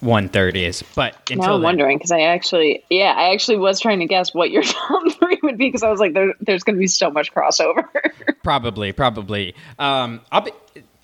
[0.04, 0.82] one third is.
[0.94, 4.06] But Now until I'm then, wondering because I actually, yeah, I actually was trying to
[4.06, 6.80] guess what your top three would be because I was like, there, there's going to
[6.80, 7.84] be so much crossover.
[8.42, 9.54] Probably, probably.
[9.78, 10.52] Um, I'll be.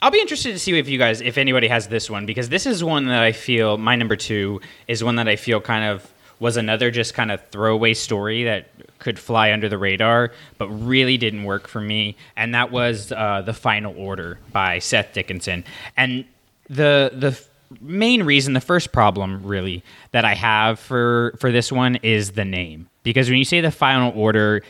[0.03, 2.65] I'll be interested to see if you guys, if anybody has this one, because this
[2.67, 6.11] is one that I feel my number two is one that I feel kind of
[6.39, 11.19] was another just kind of throwaway story that could fly under the radar, but really
[11.19, 15.65] didn't work for me, and that was uh, the Final Order by Seth Dickinson,
[15.97, 16.25] and
[16.69, 17.39] the the
[17.81, 22.45] main reason, the first problem really that I have for for this one is the
[22.45, 24.63] name, because when you say the Final Order,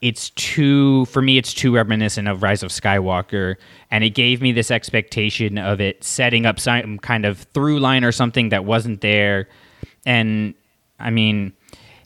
[0.00, 3.56] it's too for me it's too reminiscent of rise of skywalker
[3.90, 8.04] and it gave me this expectation of it setting up some kind of through line
[8.04, 9.48] or something that wasn't there.
[10.06, 10.54] And
[11.00, 11.52] i mean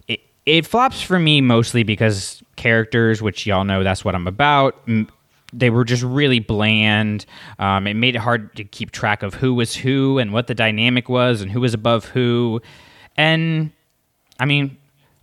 [0.08, 4.76] it, it flops for me mostly because characters which y'all know that's what i'm about
[5.52, 7.26] they were just really bland.
[7.58, 10.54] Um, it made it hard to keep track of who was who and what the
[10.54, 12.60] dynamic was and who was above who.
[13.16, 13.72] And
[14.40, 14.78] I mean,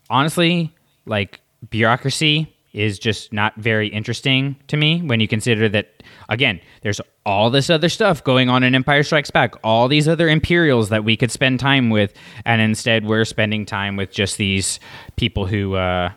[0.10, 6.62] honestly, like bureaucracy is just not very interesting to me when you consider that again,
[6.84, 10.90] there's all this other stuff going on in Empire Strikes Back, all these other Imperials
[10.90, 12.14] that we could spend time with,
[12.46, 14.80] and instead we're spending time with just these
[15.16, 16.12] people who uh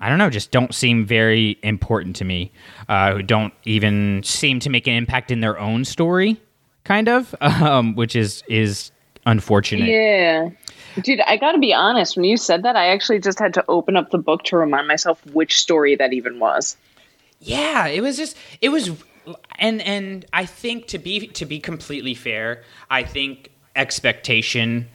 [0.00, 2.52] I don't know, just don't seem very important to me.
[2.88, 6.40] Uh, who don't even seem to make an impact in their own story,
[6.84, 8.92] kind of, um, which is is
[9.26, 9.88] unfortunate.
[9.88, 10.50] Yeah.
[11.02, 12.16] Dude, I got to be honest.
[12.16, 14.88] When you said that, I actually just had to open up the book to remind
[14.88, 16.76] myself which story that even was.
[17.40, 18.90] Yeah, it was just it was
[19.58, 24.88] and and I think to be to be completely fair, I think expectation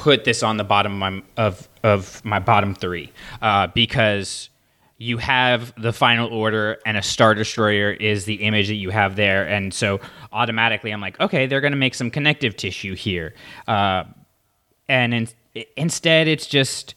[0.00, 4.48] put this on the bottom of my, of, of my bottom three uh, because
[4.96, 9.14] you have the final order and a star destroyer is the image that you have
[9.16, 9.46] there.
[9.46, 10.00] And so
[10.32, 13.34] automatically i'm like okay they're going to make some connective tissue here.
[13.68, 14.04] Uh,
[14.88, 15.28] and in,
[15.76, 16.94] instead it's just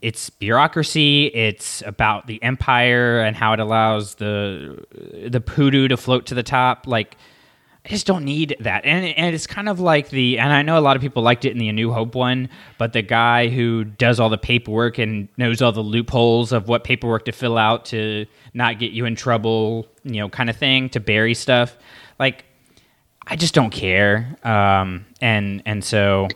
[0.00, 4.78] it's bureaucracy it's about the empire and how it allows the
[5.28, 6.86] the poodoo to float to the top.
[6.86, 7.16] Like
[7.88, 8.84] I just don't need that.
[8.84, 11.46] And, and it's kind of like the, and I know a lot of people liked
[11.46, 14.98] it in the A New Hope one, but the guy who does all the paperwork
[14.98, 19.06] and knows all the loopholes of what paperwork to fill out to not get you
[19.06, 21.78] in trouble, you know, kind of thing, to bury stuff.
[22.18, 22.44] Like,
[23.26, 24.36] I just don't care.
[24.44, 26.28] Um, and, and so.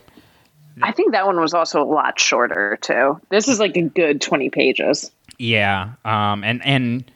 [0.81, 3.21] I think that one was also a lot shorter too.
[3.29, 5.11] This is like a good 20 pages.
[5.37, 5.91] Yeah.
[6.03, 7.11] Um, and, and,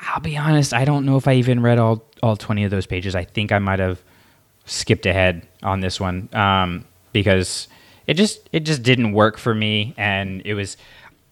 [0.00, 2.86] I'll be honest, I don't know if I even read all all 20 of those
[2.86, 3.14] pages.
[3.14, 4.02] I think I might have
[4.64, 7.68] skipped ahead on this one um, because
[8.06, 10.76] it just it just didn't work for me, and it was.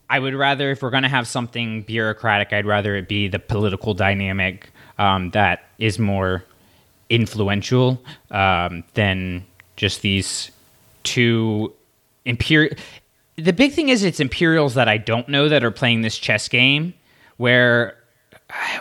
[0.09, 3.41] I would rather, if we're going to have something bureaucratic, I'd rather it be the
[3.41, 6.45] political dynamic um, that is more
[7.11, 9.45] influential um, than
[9.75, 10.53] just these
[11.03, 11.73] two
[12.25, 12.77] imperial.
[13.37, 16.49] The big thing is it's Imperials that I don't know that are playing this chess
[16.49, 16.95] game,
[17.37, 17.97] where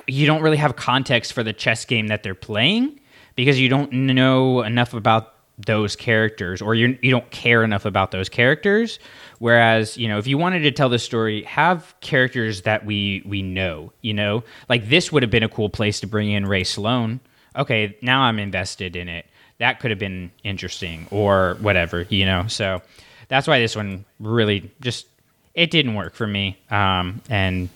[0.07, 2.99] you don't really have context for the chess game that they're playing
[3.35, 8.11] because you don't know enough about those characters or you you don't care enough about
[8.11, 8.99] those characters.
[9.39, 13.41] Whereas you know if you wanted to tell the story have characters that we we
[13.41, 14.43] know you know?
[14.67, 17.19] Like this would have been a cool place to bring in Rae Sloane.
[17.55, 19.25] Okay now I'm invested in it.
[19.59, 22.47] That could have been interesting or whatever you know?
[22.47, 22.81] So
[23.29, 25.07] that's why this one really just
[25.53, 26.57] it didn't work for me.
[26.69, 27.69] Um and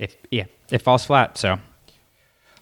[0.00, 1.38] if yeah it falls flat.
[1.38, 1.58] So,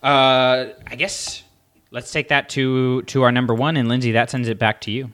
[0.03, 1.43] uh, I guess
[1.91, 4.91] let's take that to to our number one, and Lindsay, that sends it back to
[4.91, 5.11] you.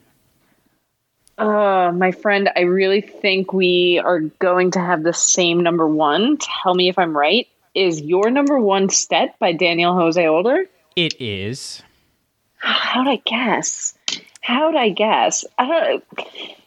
[1.38, 6.38] Uh, my friend, I really think we are going to have the same number one.
[6.38, 7.46] Tell me if I'm right.
[7.74, 10.64] Is your number one Stet by Daniel Jose Older?
[10.96, 11.82] It is.
[12.56, 13.98] How'd I guess?
[14.40, 15.44] How'd I guess?
[15.58, 16.04] I don't,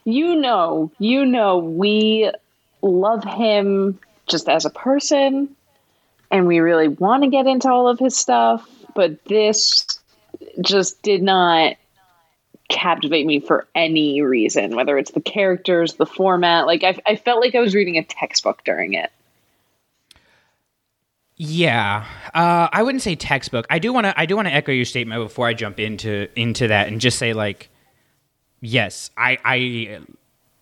[0.03, 2.29] you know, you know, we
[2.83, 5.55] love him just as a person
[6.31, 9.85] and we really want to get into all of his stuff, but this
[10.61, 11.75] just did not
[12.69, 16.67] captivate me for any reason, whether it's the characters, the format.
[16.67, 19.11] Like, I, I felt like I was reading a textbook during it.
[21.41, 23.65] Yeah, uh, I wouldn't say textbook.
[23.69, 24.19] I do want to.
[24.19, 27.17] I do want to echo your statement before I jump into into that and just
[27.17, 27.69] say like,
[28.59, 29.99] yes, I I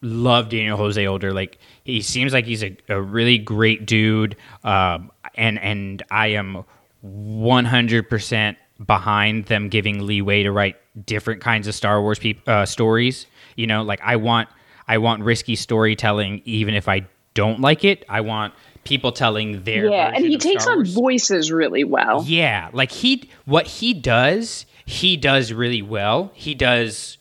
[0.01, 1.33] love Daniel Jose Older.
[1.33, 4.35] Like he seems like he's a, a really great dude.
[4.63, 6.63] Um, and and I am
[7.05, 8.55] 100%
[8.85, 13.25] behind them giving leeway to write different kinds of Star Wars pe- uh, stories.
[13.55, 14.49] You know, like I want
[14.87, 18.05] I want risky storytelling even if I don't like it.
[18.09, 22.23] I want people telling their yeah, and he takes on voices really well.
[22.25, 26.31] Yeah, like he what he does, he does really well.
[26.33, 27.17] He does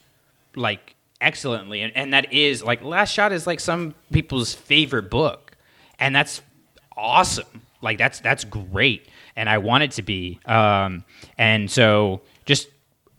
[0.54, 5.56] like excellently, and, and that is like Last Shot is like some people's favorite book,
[5.98, 6.42] and that's
[6.96, 7.62] awesome.
[7.82, 10.40] Like that's that's great, and I want it to be.
[10.46, 11.04] Um,
[11.36, 12.68] and so just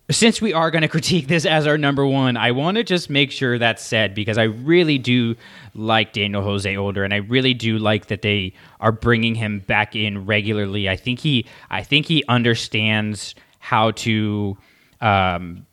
[0.10, 3.10] since we are going to critique this as our number one, I want to just
[3.10, 5.36] make sure that's said because I really do
[5.74, 9.96] like Daniel Jose Older, and I really do like that they are bringing him back
[9.96, 10.90] in regularly.
[10.90, 14.58] I think he, I think he understands how to
[15.02, 15.67] um,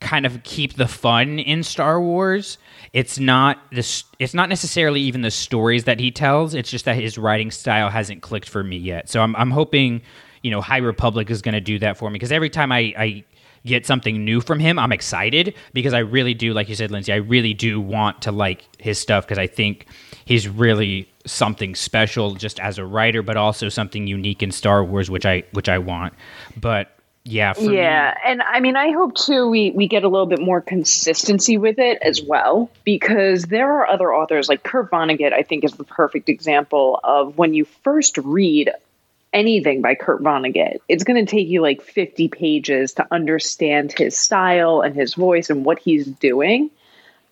[0.00, 2.58] kind of keep the fun in Star Wars.
[2.92, 6.96] It's not this it's not necessarily even the stories that he tells, it's just that
[6.96, 9.08] his writing style hasn't clicked for me yet.
[9.08, 10.02] So I'm I'm hoping,
[10.42, 12.94] you know, High Republic is going to do that for me because every time I
[12.96, 13.24] I
[13.66, 17.12] get something new from him, I'm excited because I really do like you said Lindsay,
[17.12, 19.86] I really do want to like his stuff because I think
[20.24, 25.10] he's really something special just as a writer but also something unique in Star Wars
[25.10, 26.14] which I which I want.
[26.56, 26.97] But
[27.28, 28.20] yeah yeah me.
[28.24, 31.78] and i mean i hope too we we get a little bit more consistency with
[31.78, 35.84] it as well because there are other authors like kurt vonnegut i think is the
[35.84, 38.70] perfect example of when you first read
[39.32, 44.18] anything by kurt vonnegut it's going to take you like 50 pages to understand his
[44.18, 46.70] style and his voice and what he's doing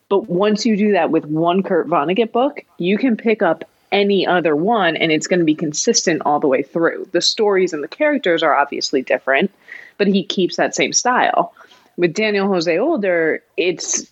[0.09, 4.27] but once you do that with one kurt vonnegut book you can pick up any
[4.27, 7.83] other one and it's going to be consistent all the way through the stories and
[7.83, 9.51] the characters are obviously different
[9.99, 11.55] but he keeps that same style.
[11.97, 14.11] With Daniel Jose Older, it's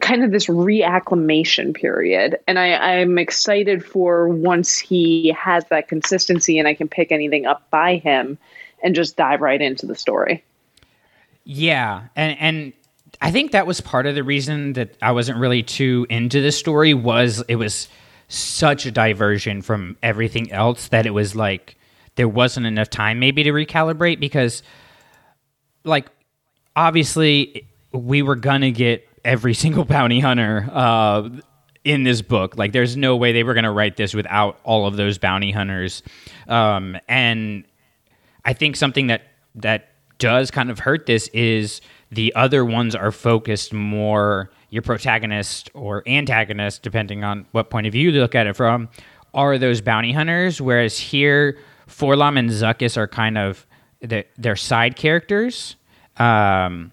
[0.00, 2.38] kind of this reacclimation period.
[2.46, 7.46] And I, I'm excited for once he has that consistency and I can pick anything
[7.46, 8.38] up by him
[8.82, 10.44] and just dive right into the story.
[11.44, 12.72] Yeah, and and
[13.20, 16.52] I think that was part of the reason that I wasn't really too into the
[16.52, 17.88] story was it was
[18.28, 21.76] such a diversion from everything else that it was like
[22.16, 24.62] there wasn't enough time maybe to recalibrate because
[25.88, 26.06] like
[26.76, 31.28] obviously we were gonna get every single bounty hunter uh,
[31.84, 32.56] in this book.
[32.56, 36.02] Like, there's no way they were gonna write this without all of those bounty hunters.
[36.46, 37.64] Um, and
[38.44, 39.22] I think something that
[39.56, 41.80] that does kind of hurt this is
[42.10, 47.92] the other ones are focused more your protagonist or antagonist, depending on what point of
[47.92, 48.88] view you look at it from,
[49.32, 50.60] are those bounty hunters.
[50.60, 51.58] Whereas here,
[51.88, 53.66] 4-LOM and Zuckuss are kind of
[54.00, 55.76] they're side characters.
[56.18, 56.92] Um,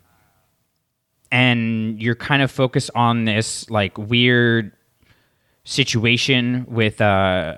[1.32, 4.72] and you're kind of focused on this like weird
[5.64, 7.56] situation with uh,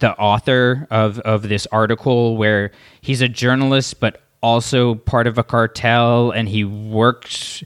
[0.00, 5.44] the author of, of this article where he's a journalist but also part of a
[5.44, 7.62] cartel and he works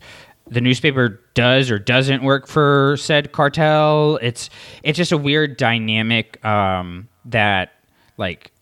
[0.50, 4.18] the newspaper does or doesn't work for said cartel.
[4.20, 4.50] It's
[4.82, 7.72] it's just a weird dynamic um, that
[8.16, 8.52] like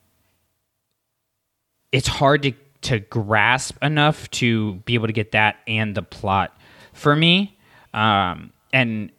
[1.91, 2.53] it's hard to
[2.89, 6.57] to grasp enough to be able to get that and the plot
[6.93, 7.57] for me.
[7.95, 9.11] Um, and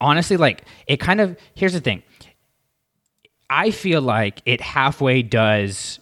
[0.00, 2.02] honestly, like it kind of here's the thing.
[3.48, 5.98] I feel like it halfway does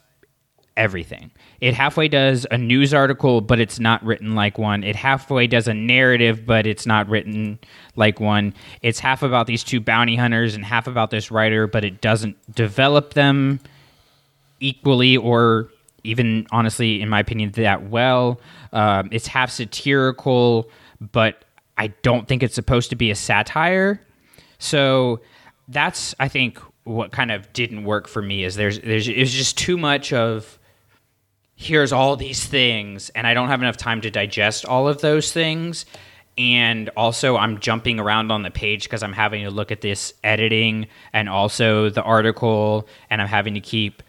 [0.76, 1.32] everything.
[1.60, 4.84] It halfway does a news article, but it's not written like one.
[4.84, 7.58] It halfway does a narrative, but it's not written
[7.96, 8.54] like one.
[8.80, 12.36] It's half about these two bounty hunters and half about this writer, but it doesn't
[12.54, 13.58] develop them
[14.60, 15.70] equally or
[16.08, 18.40] even honestly, in my opinion, that well.
[18.72, 21.44] Um, it's half satirical, but
[21.76, 24.04] I don't think it's supposed to be a satire.
[24.58, 25.20] So
[25.68, 29.58] that's I think what kind of didn't work for me is there's there's it's just
[29.58, 30.58] too much of
[31.54, 35.32] here's all these things and I don't have enough time to digest all of those
[35.32, 35.84] things
[36.38, 40.14] and also I'm jumping around on the page because I'm having to look at this
[40.24, 44.02] editing and also the article and I'm having to keep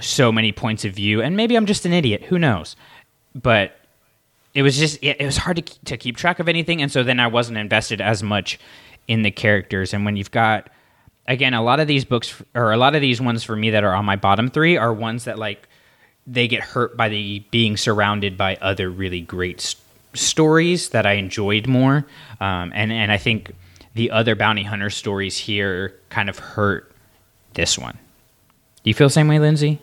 [0.00, 2.76] so many points of view and maybe I'm just an idiot who knows?
[3.34, 3.76] But
[4.54, 7.20] it was just it, was hard to, to keep track of anything and so then
[7.20, 8.58] i wasn't invested as much
[9.08, 9.94] in the characters.
[9.94, 10.68] And when you've got
[11.26, 13.82] again a lot of these books or a lot of these ones for me that
[13.82, 15.68] are on my bottom three are ones that like
[16.26, 19.82] they get hurt by the being surrounded by other really great st-
[20.14, 22.06] stories that i enjoyed more.
[22.40, 23.54] Um, and and i think
[23.94, 26.92] the other bounty hunter stories here kind of hurt
[27.54, 27.98] this one.
[28.84, 29.80] Do you feel the same way lindsay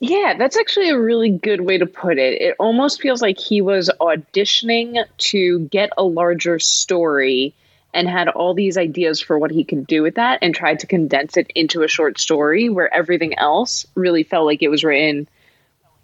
[0.00, 2.40] yeah, that's actually a really good way to put it.
[2.40, 7.54] It almost feels like he was auditioning to get a larger story
[7.92, 10.86] and had all these ideas for what he could do with that and tried to
[10.86, 15.28] condense it into a short story where everything else really felt like it was written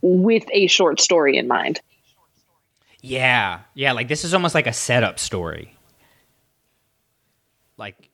[0.02, 1.80] with a short story in mind.
[3.00, 3.60] Yeah.
[3.72, 5.74] Yeah, like this is almost like a setup story.
[7.78, 8.10] Like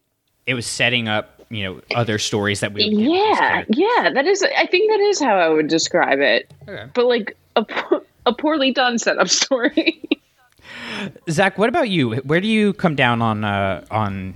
[0.47, 4.66] it was setting up you know other stories that we yeah yeah that is i
[4.66, 6.50] think that is how i would describe it.
[6.66, 6.86] Okay.
[6.94, 7.64] but like a,
[8.26, 10.03] a poorly done setup story.
[11.28, 12.14] Zach what about you?
[12.16, 14.34] Where do you come down on uh on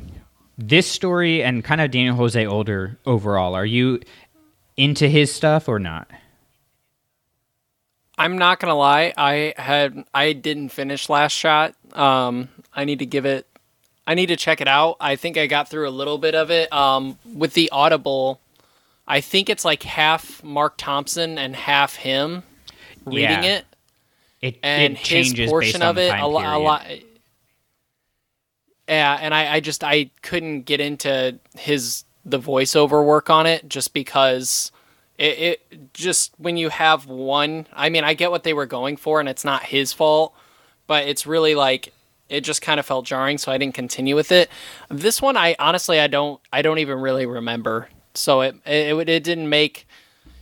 [0.58, 3.54] this story and kind of daniel jose older overall?
[3.54, 4.00] Are you
[4.76, 6.10] into his stuff or not?
[8.18, 11.74] I'm not gonna lie i had i didn't finish last shot.
[11.94, 13.46] Um i need to give it
[14.06, 14.96] I need to check it out.
[15.00, 16.72] I think I got through a little bit of it.
[16.72, 18.40] Um, with the Audible,
[19.06, 22.44] I think it's like half Marc Thompson and half him
[23.04, 23.56] reading yeah.
[23.56, 23.64] it.
[24.40, 26.54] It and it changes his portion of it a, lot.
[26.54, 26.86] A lot.
[28.88, 33.68] Yeah, and I, I just I couldn't get into his the voiceover work on it
[33.68, 34.70] just because
[35.18, 37.66] it, it just when you have one.
[37.72, 40.34] I mean, I get what they were going for, and it's not his fault,
[40.86, 41.92] but it's really like
[42.28, 44.48] it just kind of felt jarring, so I didn't continue with it.
[44.90, 47.88] This one, I honestly, I don't, I don't even really remember.
[48.14, 49.86] So it, it, it didn't make,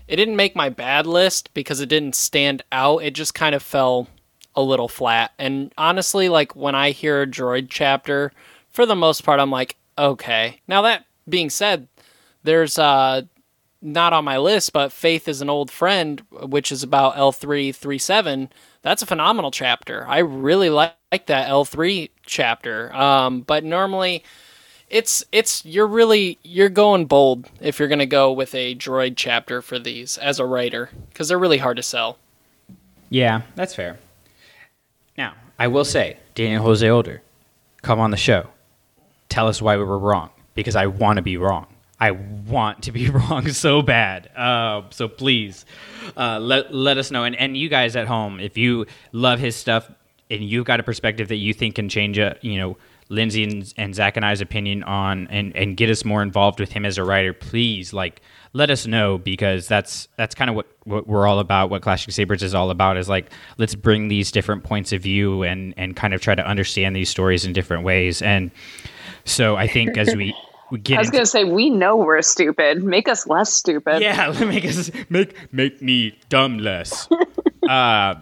[0.09, 2.99] it didn't make my bad list because it didn't stand out.
[2.99, 4.09] It just kind of fell
[4.55, 5.32] a little flat.
[5.39, 8.32] And honestly, like when I hear a droid chapter,
[8.70, 10.61] for the most part, I'm like, okay.
[10.68, 11.89] Now that being said,
[12.43, 13.22] there's uh
[13.82, 17.72] not on my list, but Faith is an old friend, which is about L three
[17.72, 18.49] three seven
[18.85, 20.07] that's a phenomenal chapter.
[20.07, 20.93] I really like,
[21.26, 22.93] that L3 chapter.
[22.93, 24.24] Um, but normally
[24.91, 29.14] it's it's you're really you're going bold if you're going to go with a droid
[29.16, 32.18] chapter for these as a writer cuz they're really hard to sell.
[33.11, 33.97] Yeah, that's fair.
[35.16, 37.22] Now, I will say, Daniel Jose Older,
[37.80, 38.49] come on the show.
[39.28, 41.68] Tell us why we were wrong because I want to be wrong.
[42.01, 44.28] I want to be wrong so bad.
[44.36, 45.64] Uh, so please
[46.16, 47.24] uh, let let us know.
[47.24, 49.90] And and you guys at home, if you love his stuff
[50.30, 52.76] and you've got a perspective that you think can change a you know
[53.11, 56.72] Lindsay and, and Zach and I's opinion on and and get us more involved with
[56.72, 58.22] him as a writer, please like
[58.53, 61.70] let us know because that's that's kind of what, what we're all about.
[61.70, 65.42] What Clashing Sabers is all about is like let's bring these different points of view
[65.42, 68.22] and and kind of try to understand these stories in different ways.
[68.22, 68.51] And
[69.24, 70.34] so I think as we
[70.79, 72.83] get I was into- going to say, we know we're stupid.
[72.83, 74.01] Make us less stupid.
[74.03, 77.09] yeah, make us make make me dumb less.
[77.68, 78.14] uh,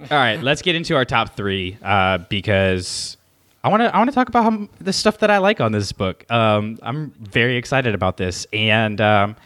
[0.00, 3.16] all right, let's get into our top three uh, because
[3.64, 5.72] I want to I want to talk about how, the stuff that I like on
[5.72, 6.24] this book.
[6.30, 9.36] Um, I'm very excited about this, and um,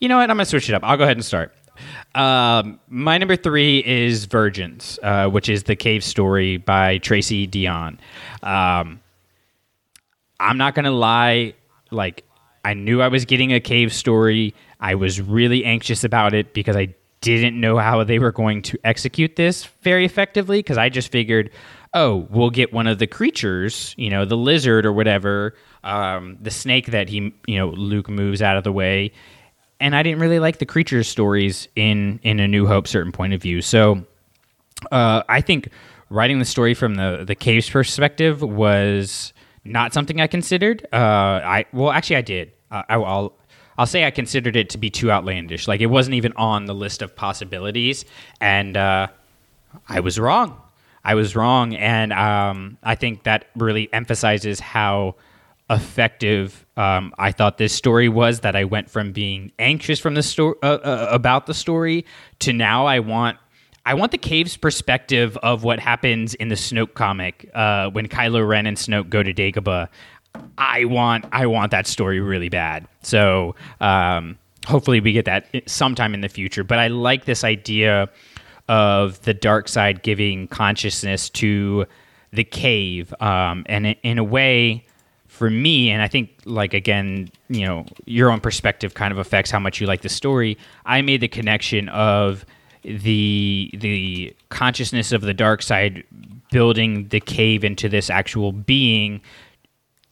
[0.00, 0.30] you know what?
[0.30, 0.82] I'm gonna switch it up.
[0.84, 1.54] I'll go ahead and start.
[2.14, 7.98] Um, my number three is Virgins, uh, which is the cave story by Tracy Deonn.
[8.42, 9.00] Um,
[10.40, 11.54] I'm not gonna lie,
[11.90, 12.24] like
[12.64, 14.54] I knew I was getting a cave story.
[14.80, 18.78] I was really anxious about it because I didn't know how they were going to
[18.84, 21.50] execute this very effectively because I just figured,
[21.94, 25.54] oh, we'll get one of the creatures, you know, the lizard or whatever,
[25.84, 29.12] um, the snake that he, you know, Luke moves out of the way.
[29.80, 33.32] And I didn't really like the creature stories in in A New Hope certain point
[33.32, 33.62] of view.
[33.62, 34.04] So
[34.90, 35.68] uh, I think
[36.10, 39.32] writing the story from the the cave's perspective was
[39.64, 40.86] not something I considered.
[40.92, 42.52] Uh, I well, actually, I did.
[42.70, 43.34] Uh, I, will
[43.78, 45.66] I'll say I considered it to be too outlandish.
[45.66, 48.04] Like it wasn't even on the list of possibilities,
[48.40, 49.08] and uh,
[49.88, 50.60] I was wrong.
[51.04, 55.16] I was wrong, and um, I think that really emphasizes how
[55.70, 58.40] effective um, I thought this story was.
[58.40, 62.04] That I went from being anxious from the story uh, uh, about the story
[62.40, 63.38] to now I want
[63.86, 68.46] I want the cave's perspective of what happens in the Snoke comic uh, when Kylo
[68.46, 69.88] Ren and Snoke go to Dagobah.
[70.58, 72.88] I want I want that story really bad.
[73.02, 76.64] So um, hopefully we get that sometime in the future.
[76.64, 78.08] But I like this idea
[78.68, 81.84] of the dark side giving consciousness to
[82.32, 84.84] the cave, um, and in a way,
[85.28, 89.50] for me, and I think like again, you know, your own perspective kind of affects
[89.50, 90.56] how much you like the story.
[90.86, 92.44] I made the connection of
[92.84, 96.04] the the consciousness of the dark side
[96.50, 99.20] building the cave into this actual being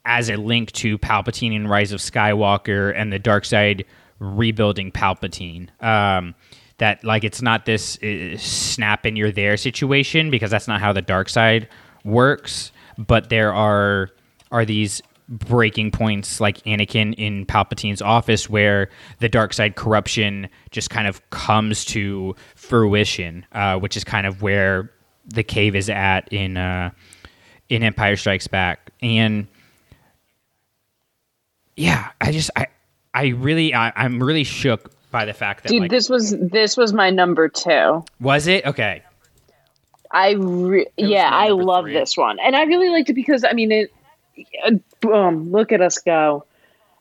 [0.05, 3.85] as a link to Palpatine and Rise of Skywalker and the dark side
[4.19, 5.69] rebuilding Palpatine.
[5.81, 6.35] Um,
[6.79, 10.91] that like it's not this uh, snap and you're there situation because that's not how
[10.91, 11.69] the dark side
[12.03, 12.71] works.
[12.97, 14.09] But there are
[14.51, 20.89] are these breaking points like Anakin in Palpatine's office where the dark side corruption just
[20.89, 24.91] kind of comes to fruition, uh, which is kind of where
[25.27, 26.91] the cave is at in uh,
[27.69, 28.91] in Empire Strikes Back.
[29.01, 29.47] And
[31.75, 32.67] yeah, I just I
[33.13, 36.75] I really I, I'm really shook by the fact that Dude, like, this was this
[36.75, 38.03] was my number two.
[38.19, 39.03] was it okay.
[40.11, 41.93] I re- yeah, I love three.
[41.93, 43.91] this one, and I really liked it because I mean, it.
[44.99, 45.51] Boom!
[45.51, 46.45] Look at us go.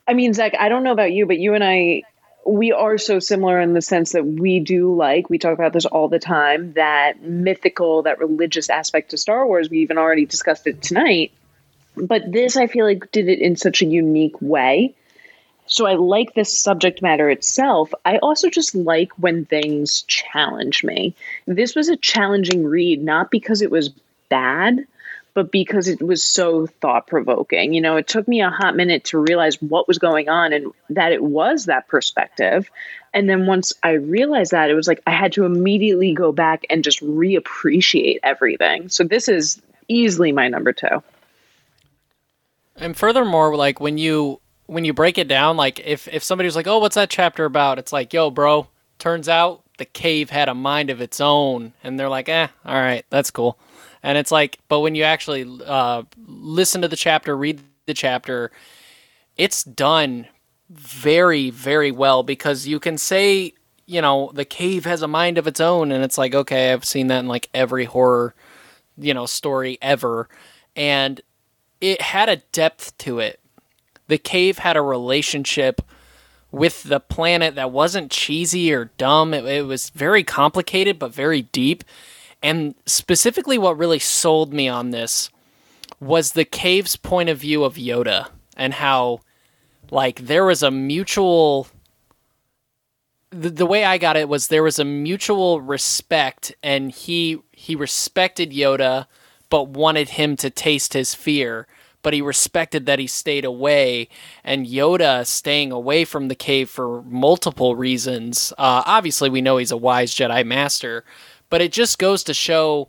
[0.06, 2.02] I mean, Zach, I don't know about you, but you and I,
[2.44, 5.30] we are so similar in the sense that we do like.
[5.30, 6.72] We talk about this all the time.
[6.72, 9.70] That mythical, that religious aspect to Star Wars.
[9.70, 11.32] We even already discussed it tonight.
[11.96, 14.94] But this, I feel like, did it in such a unique way.
[15.66, 17.92] So I like this subject matter itself.
[18.04, 21.14] I also just like when things challenge me.
[21.46, 23.90] This was a challenging read, not because it was
[24.28, 24.86] bad,
[25.34, 27.72] but because it was so thought provoking.
[27.72, 30.72] You know, it took me a hot minute to realize what was going on and
[30.90, 32.70] that it was that perspective.
[33.14, 36.64] And then once I realized that, it was like I had to immediately go back
[36.68, 38.88] and just reappreciate everything.
[38.88, 41.02] So this is easily my number two.
[42.76, 46.56] And furthermore, like when you when you break it down, like if if somebody was
[46.56, 48.68] like, "Oh, what's that chapter about?" It's like, "Yo, bro,
[48.98, 52.74] turns out the cave had a mind of its own," and they're like, "Eh, all
[52.74, 53.58] right, that's cool."
[54.02, 58.50] And it's like, but when you actually uh, listen to the chapter, read the chapter,
[59.36, 60.26] it's done
[60.70, 63.52] very very well because you can say,
[63.86, 66.84] you know, the cave has a mind of its own, and it's like, okay, I've
[66.84, 68.34] seen that in like every horror,
[68.96, 70.28] you know, story ever,
[70.74, 71.20] and
[71.80, 73.40] it had a depth to it.
[74.08, 75.82] The cave had a relationship
[76.50, 79.34] with the planet that wasn't cheesy or dumb.
[79.34, 81.82] It, it, was very complicated but very deep.
[82.42, 85.30] And specifically, what really sold me on this
[86.00, 89.20] was the cave's point of view of Yoda and how,
[89.90, 91.68] like, there was a mutual.
[93.30, 97.74] The, the way I got it was there was a mutual respect, and he he
[97.76, 99.06] respected Yoda,
[99.48, 101.66] but wanted him to taste his fear
[102.02, 104.08] but he respected that he stayed away.
[104.44, 108.52] And Yoda staying away from the cave for multiple reasons.
[108.58, 111.04] Uh, obviously, we know he's a wise Jedi Master,
[111.52, 112.88] but it just goes to show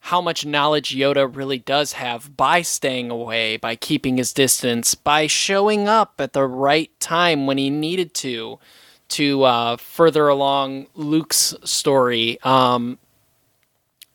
[0.00, 5.26] how much knowledge Yoda really does have by staying away, by keeping his distance, by
[5.26, 8.58] showing up at the right time when he needed to,
[9.08, 12.38] to uh, further along Luke's story.
[12.42, 12.98] Um,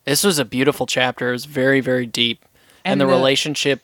[0.05, 1.29] this was a beautiful chapter.
[1.29, 2.45] It was very, very deep,
[2.85, 3.81] and, And the, the- relationship.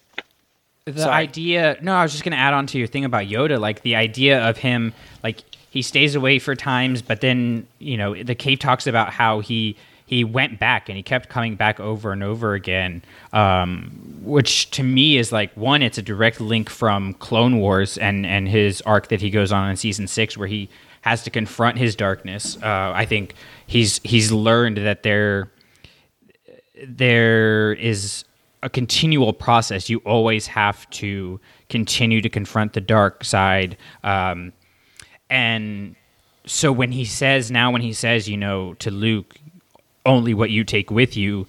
[0.85, 1.13] the Sorry.
[1.13, 3.81] idea no i was just going to add on to your thing about yoda like
[3.81, 4.93] the idea of him
[5.23, 5.41] like
[5.77, 9.75] he stays away for times but then you know the cave talks about how he
[10.07, 13.91] he went back and he kept coming back over and over again um,
[14.23, 18.47] which to me is like one it's a direct link from clone wars and and
[18.47, 20.67] his arc that he goes on in season six where he
[21.01, 23.35] has to confront his darkness uh, i think
[23.67, 25.51] he's he's learned that there
[26.87, 28.23] there is
[28.63, 29.89] a continual process.
[29.89, 33.77] You always have to continue to confront the dark side.
[34.03, 34.51] Um,
[35.29, 35.95] and
[36.45, 39.35] so when he says, now when he says, you know, to Luke,
[40.05, 41.45] only what you take with you,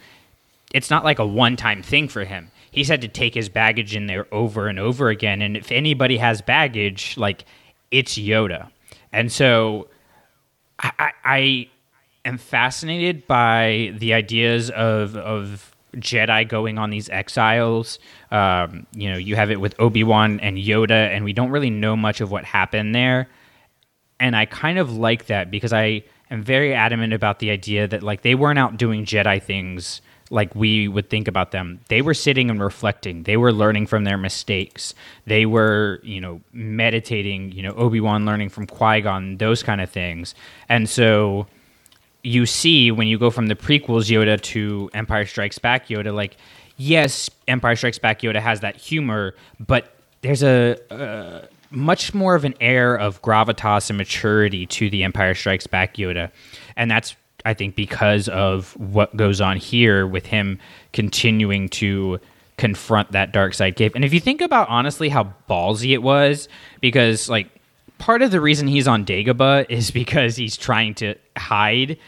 [0.74, 2.50] it's not like a one time thing for him.
[2.70, 5.40] He's had to take his baggage in there over and over again.
[5.40, 7.44] And if anybody has baggage, like
[7.90, 8.70] it's Yoda.
[9.12, 9.88] And so
[10.78, 11.68] I, I, I
[12.24, 17.98] am fascinated by the ideas of of Jedi going on these exiles.
[18.30, 21.70] Um, you know, you have it with Obi Wan and Yoda, and we don't really
[21.70, 23.28] know much of what happened there.
[24.20, 28.02] And I kind of like that because I am very adamant about the idea that
[28.02, 30.00] like they weren't out doing Jedi things
[30.30, 31.80] like we would think about them.
[31.88, 33.22] They were sitting and reflecting.
[33.22, 34.92] They were learning from their mistakes.
[35.26, 40.34] They were, you know, meditating, you know, Obi-Wan learning from Qui-Gon, those kind of things.
[40.68, 41.46] And so
[42.22, 46.36] you see when you go from the prequels Yoda to Empire Strikes Back Yoda, like,
[46.76, 52.44] yes, Empire Strikes Back Yoda has that humor, but there's a, uh much more of
[52.44, 56.30] an air of gravitas and maturity to the Empire Strikes Back Yoda.
[56.76, 57.14] And that's,
[57.44, 60.58] I think, because of what goes on here with him
[60.92, 62.20] continuing to
[62.56, 63.92] confront that dark side cave.
[63.94, 66.48] And if you think about honestly how ballsy it was,
[66.80, 67.48] because like
[67.98, 71.98] part of the reason he's on Dagobah is because he's trying to hide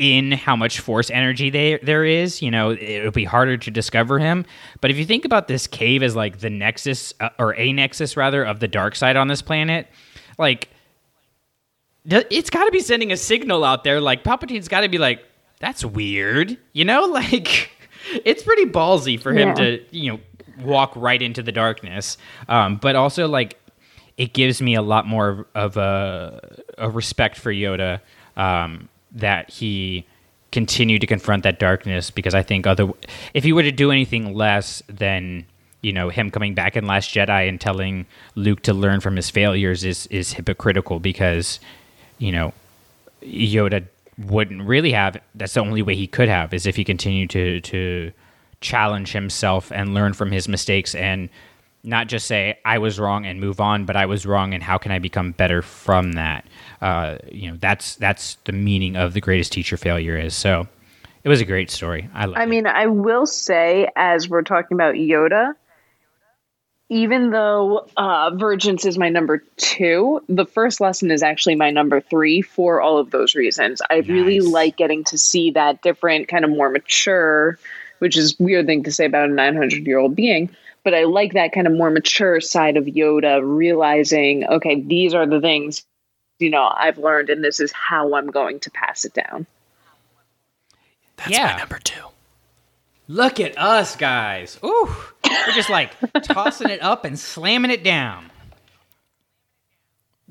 [0.00, 2.40] in how much force energy there there is.
[2.42, 4.44] You know, it'll be harder to discover him.
[4.80, 8.16] But if you think about this cave as like the nexus uh, or a nexus
[8.16, 9.86] rather of the dark side on this planet,
[10.38, 10.68] like
[12.06, 14.00] it's got to be sending a signal out there.
[14.00, 15.22] Like Palpatine's got to be like,
[15.60, 16.56] that's weird.
[16.72, 17.70] You know, like
[18.24, 19.54] it's pretty ballsy for him Yeah.
[19.54, 20.20] to you know
[20.64, 22.16] walk right into the darkness.
[22.48, 23.58] Um, but also like
[24.16, 28.00] it gives me a lot more of a, a respect for Yoda
[28.36, 30.06] um, that he
[30.52, 32.90] continued to confront that darkness because I think other
[33.34, 35.46] if he were to do anything less than
[35.82, 39.30] you know him coming back in Last Jedi and telling Luke to learn from his
[39.30, 41.60] failures is is hypocritical because
[42.18, 42.52] you know
[43.22, 43.86] Yoda
[44.26, 47.60] wouldn't really have that's the only way he could have is if he continued to
[47.60, 48.12] to
[48.60, 51.30] challenge himself and learn from his mistakes and
[51.82, 54.78] not just say I was wrong and move on, but I was wrong and how
[54.78, 56.44] can I become better from that?
[56.80, 60.34] Uh, you know, that's that's the meaning of the greatest teacher failure is.
[60.34, 60.66] So
[61.22, 62.08] it was a great story.
[62.14, 65.54] I love I mean, I will say, as we're talking about Yoda,
[66.90, 72.00] even though uh, Virgins is my number two, the first lesson is actually my number
[72.00, 73.80] three for all of those reasons.
[73.88, 77.58] I really like getting to see that different, kind of more mature,
[78.00, 80.50] which is a weird thing to say about a 900 year old being.
[80.82, 85.26] But I like that kind of more mature side of Yoda, realizing, okay, these are
[85.26, 85.84] the things,
[86.40, 89.46] you know, I've learned, and this is how I'm going to pass it down.
[91.16, 91.52] That's yeah.
[91.52, 92.02] my number two.
[93.08, 94.58] Look at us guys.
[94.64, 94.88] Ooh,
[95.24, 98.30] we're just like tossing it up and slamming it down.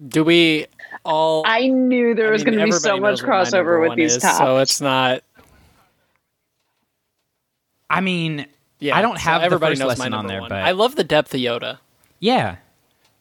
[0.08, 0.66] Do we
[1.04, 1.44] all?
[1.46, 3.80] I knew there I was mean, going to be so much knows what my number
[3.80, 4.38] crossover with these is, tops.
[4.38, 5.24] So it's not.
[7.90, 8.46] I mean,
[8.80, 10.50] Yeah, I don't so have the everybody first knows my lesson on number there, one.
[10.50, 11.80] but I love the depth of Yoda.
[12.20, 12.58] yeah.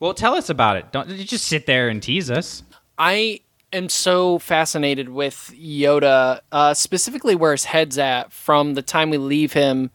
[0.01, 0.93] Well, tell us about it.
[0.93, 2.63] Don't you just sit there and tease us.
[2.99, 3.41] I
[3.73, 9.19] am so fascinated with Yoda, uh, specifically where his head's at from the time we
[9.19, 9.91] leave him,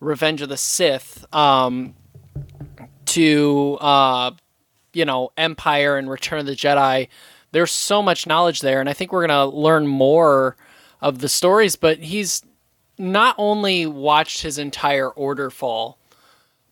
[0.00, 1.94] Revenge of the Sith, um,
[3.06, 4.30] to uh,
[4.92, 7.08] you know Empire and Return of the Jedi.
[7.52, 10.56] There's so much knowledge there, and I think we're gonna learn more
[11.00, 11.76] of the stories.
[11.76, 12.42] But he's
[12.98, 15.98] not only watched his entire order fall,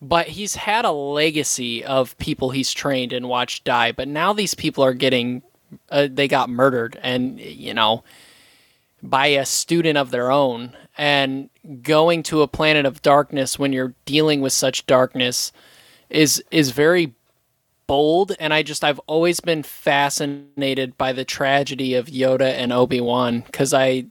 [0.01, 3.91] but he's had a legacy of people he's trained and watched die.
[3.91, 5.41] But now these people are getting,
[5.89, 8.03] uh, they got murdered, and you know,
[9.09, 11.49] by a student of their own and
[11.81, 15.51] going to a planet of darkness when you're dealing with such darkness
[16.09, 17.13] is is very
[17.87, 23.43] bold and I just I've always been fascinated by the tragedy of Yoda and Obi-Wan
[23.51, 24.05] cuz I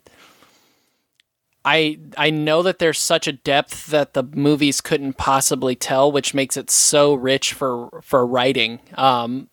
[1.65, 6.35] I I know that there's such a depth that the movies couldn't possibly tell which
[6.35, 8.81] makes it so rich for for writing.
[8.95, 9.49] Um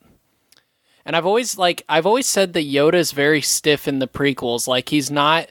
[1.05, 4.67] and I've always like I've always said that Yoda is very stiff in the prequels.
[4.67, 5.49] Like he's not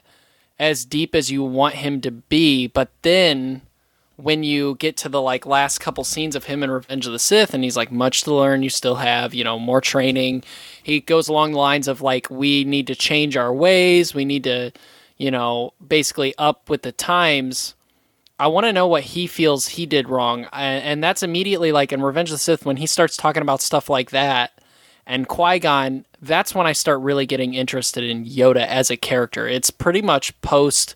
[0.59, 3.61] as deep as you want him to be, but then
[4.15, 7.19] when you get to the like last couple scenes of him in Revenge of the
[7.19, 10.43] Sith and he's like much to learn you still have you know more training.
[10.83, 14.13] He goes along the lines of like we need to change our ways.
[14.13, 14.71] We need to
[15.17, 17.75] you know basically up with the times.
[18.39, 20.47] I want to know what he feels he did wrong.
[20.51, 23.61] And, and that's immediately like in Revenge of the Sith when he starts talking about
[23.61, 24.60] stuff like that
[25.11, 29.69] and Qui-Gon that's when I start really getting interested in Yoda as a character it's
[29.69, 30.95] pretty much post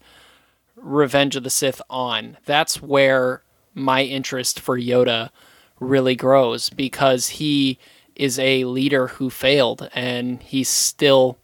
[0.85, 2.37] Revenge of the Sith on.
[2.45, 3.41] That's where
[3.73, 5.31] my interest for Yoda
[5.79, 7.79] really grows because he
[8.15, 11.37] is a leader who failed and he's still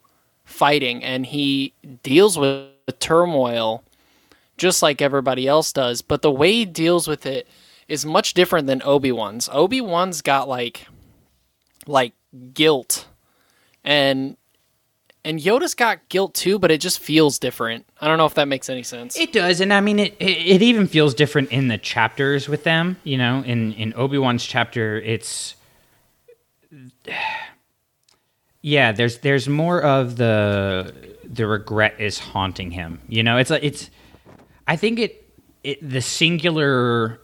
[0.46, 3.84] fighting and he deals with the turmoil
[4.58, 7.48] just like everybody else does, but the way he deals with it
[7.88, 9.50] is much different than Obi-Wan's.
[9.52, 10.86] Obi-Wan's got like
[11.88, 12.14] like
[12.54, 13.08] guilt
[13.84, 14.38] and
[15.24, 17.86] and Yoda's got guilt too, but it just feels different.
[18.00, 19.18] I don't know if that makes any sense.
[19.18, 20.16] It does, and I mean it.
[20.20, 22.98] It, it even feels different in the chapters with them.
[23.04, 25.56] You know, in in Obi Wan's chapter, it's
[28.62, 28.92] yeah.
[28.92, 33.00] There's there's more of the the regret is haunting him.
[33.08, 33.90] You know, it's like it's.
[34.68, 35.30] I think it
[35.64, 37.20] it the singular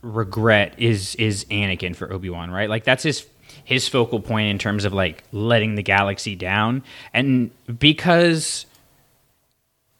[0.00, 2.68] regret is is Anakin for Obi Wan, right?
[2.68, 3.24] Like that's his
[3.64, 6.82] his focal point in terms of like letting the galaxy down.
[7.12, 8.66] And because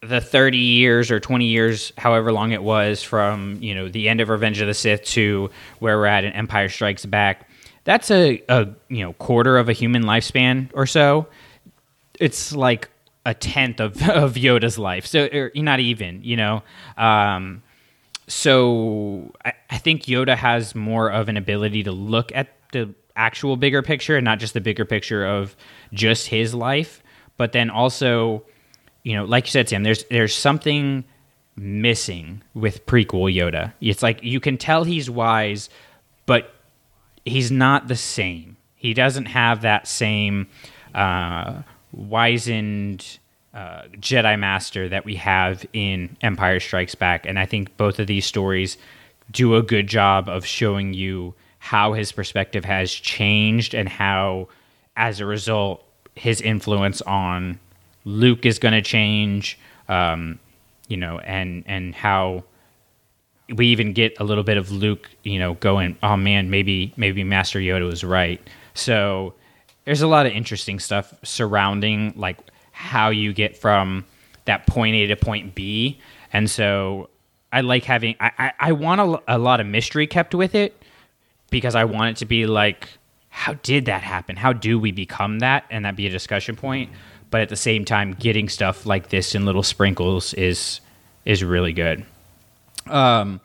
[0.03, 4.21] the 30 years or 20 years, however long it was from, you know, the end
[4.21, 7.49] of Revenge of the Sith to where we're at in Empire Strikes Back,
[7.85, 11.29] that's a, a you know, quarter of a human lifespan or so.
[12.19, 12.91] It's like
[13.25, 15.07] a tenth of, of Yoda's life.
[15.07, 16.63] So or, not even, you know.
[16.97, 17.63] Um,
[18.27, 23.57] so I, I think Yoda has more of an ability to look at the actual
[23.57, 25.57] bigger picture and not just the bigger picture of
[25.93, 27.03] just his life,
[27.37, 28.45] but then also,
[29.03, 31.05] you know, like you said, Sam, there's there's something
[31.57, 33.73] missing with prequel Yoda.
[33.81, 35.69] It's like you can tell he's wise,
[36.27, 36.55] but
[37.25, 38.57] he's not the same.
[38.77, 40.49] He doesn't have that same
[40.95, 43.19] uh, wizened
[43.55, 48.07] uh, Jedi Master that we have in Empire Strikes Back, and I think both of
[48.07, 48.79] these stories
[49.31, 54.49] do a good job of showing you how his perspective has changed and how,
[54.97, 55.81] as a result,
[56.17, 57.61] his influence on
[58.05, 59.57] Luke is going to change.
[59.89, 60.41] Um,
[60.89, 62.43] you know, and and how
[63.49, 67.23] we even get a little bit of Luke, you know, going, oh man, maybe maybe
[67.23, 68.41] Master Yoda was right.
[68.75, 69.35] So
[69.85, 72.39] there's a lot of interesting stuff surrounding like
[72.73, 74.05] how you get from
[74.47, 76.01] that point A to point B,
[76.33, 77.09] and so
[77.53, 80.82] I like having I I, I want a, a lot of mystery kept with it
[81.53, 82.89] because I want it to be like,
[83.29, 84.35] how did that happen?
[84.35, 85.65] How do we become that?
[85.71, 86.91] And that be a discussion point.
[87.31, 90.81] But at the same time, getting stuff like this in little sprinkles is
[91.25, 92.05] is really good.
[92.87, 93.41] Um,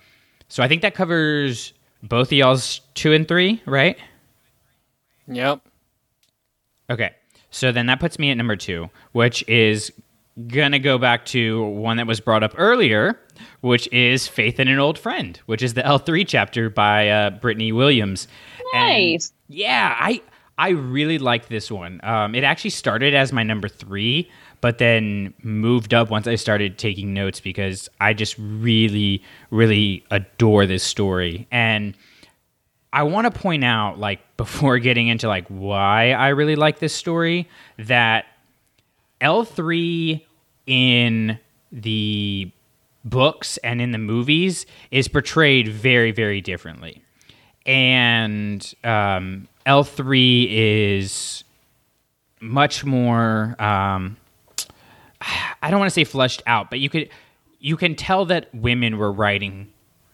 [0.50, 3.98] so I think that covers both of y'all's two and three, right?
[5.28, 5.62] Yep.
[6.90, 7.12] Okay.
[7.52, 9.92] So then that puts me at number two, which is
[10.48, 13.20] gonna go back to one that was brought up earlier,
[13.62, 17.72] which is Faith in an Old Friend, which is the L3 chapter by uh, Brittany
[17.72, 18.28] Williams.
[18.74, 19.34] Nice.
[19.50, 20.22] And yeah, I
[20.58, 22.00] I really like this one.
[22.04, 24.30] Um, it actually started as my number three,
[24.60, 29.22] but then moved up once I started taking notes because I just really,
[29.52, 31.48] really adore this story.
[31.52, 31.96] And
[32.92, 36.94] I want to point out, like, before getting into like why I really like this
[36.94, 38.26] story, that
[39.22, 40.22] L3
[40.68, 41.40] in
[41.72, 42.52] the
[43.10, 47.02] books and in the movies is portrayed very, very differently.
[47.66, 51.44] And um, L3 is
[52.40, 53.56] much more.
[53.62, 54.18] Um,
[55.62, 57.10] I don't want to say fleshed out, but you could
[57.60, 59.72] you can tell that women were writing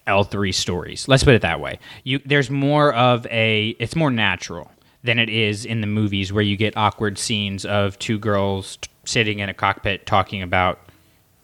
[0.07, 1.07] L3 stories.
[1.07, 1.79] Let's put it that way.
[2.03, 4.71] You there's more of a it's more natural
[5.03, 8.89] than it is in the movies where you get awkward scenes of two girls t-
[9.05, 10.79] sitting in a cockpit talking about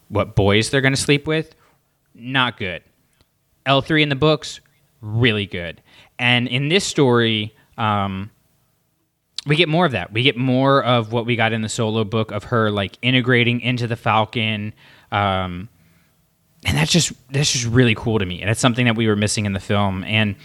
[0.10, 1.56] what boys they're going to sleep with.
[2.14, 2.84] Not good.
[3.66, 4.60] L3 in the books,
[5.02, 5.82] really good.
[6.18, 8.32] And in this story, um,
[9.46, 10.12] we get more of that.
[10.12, 13.62] We get more of what we got in the solo book of her like integrating
[13.62, 14.74] into the Falcon.
[15.12, 15.70] Um,
[16.66, 18.42] and that's just that's just really cool to me.
[18.42, 20.04] And it's something that we were missing in the film.
[20.04, 20.36] And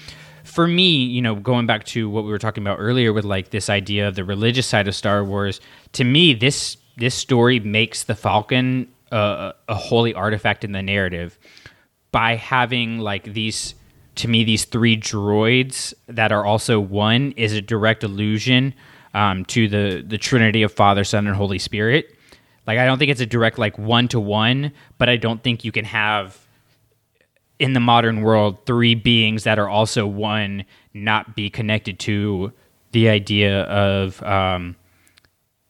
[0.45, 3.51] for me, you know, going back to what we were talking about earlier with like
[3.51, 5.61] this idea of the religious side of Star Wars,
[5.93, 11.39] to me, this this story makes the Falcon uh, a holy artifact in the narrative
[12.11, 13.75] by having like these
[14.17, 18.75] to me these three droids that are also one is a direct allusion
[19.15, 22.15] um, to the the Trinity of Father, Son, and Holy Spirit.
[22.67, 25.65] Like I don't think it's a direct like one to one, but I don't think
[25.65, 26.39] you can have
[27.61, 32.53] in the modern world three beings that are also one not be connected to
[32.91, 34.75] the idea of um,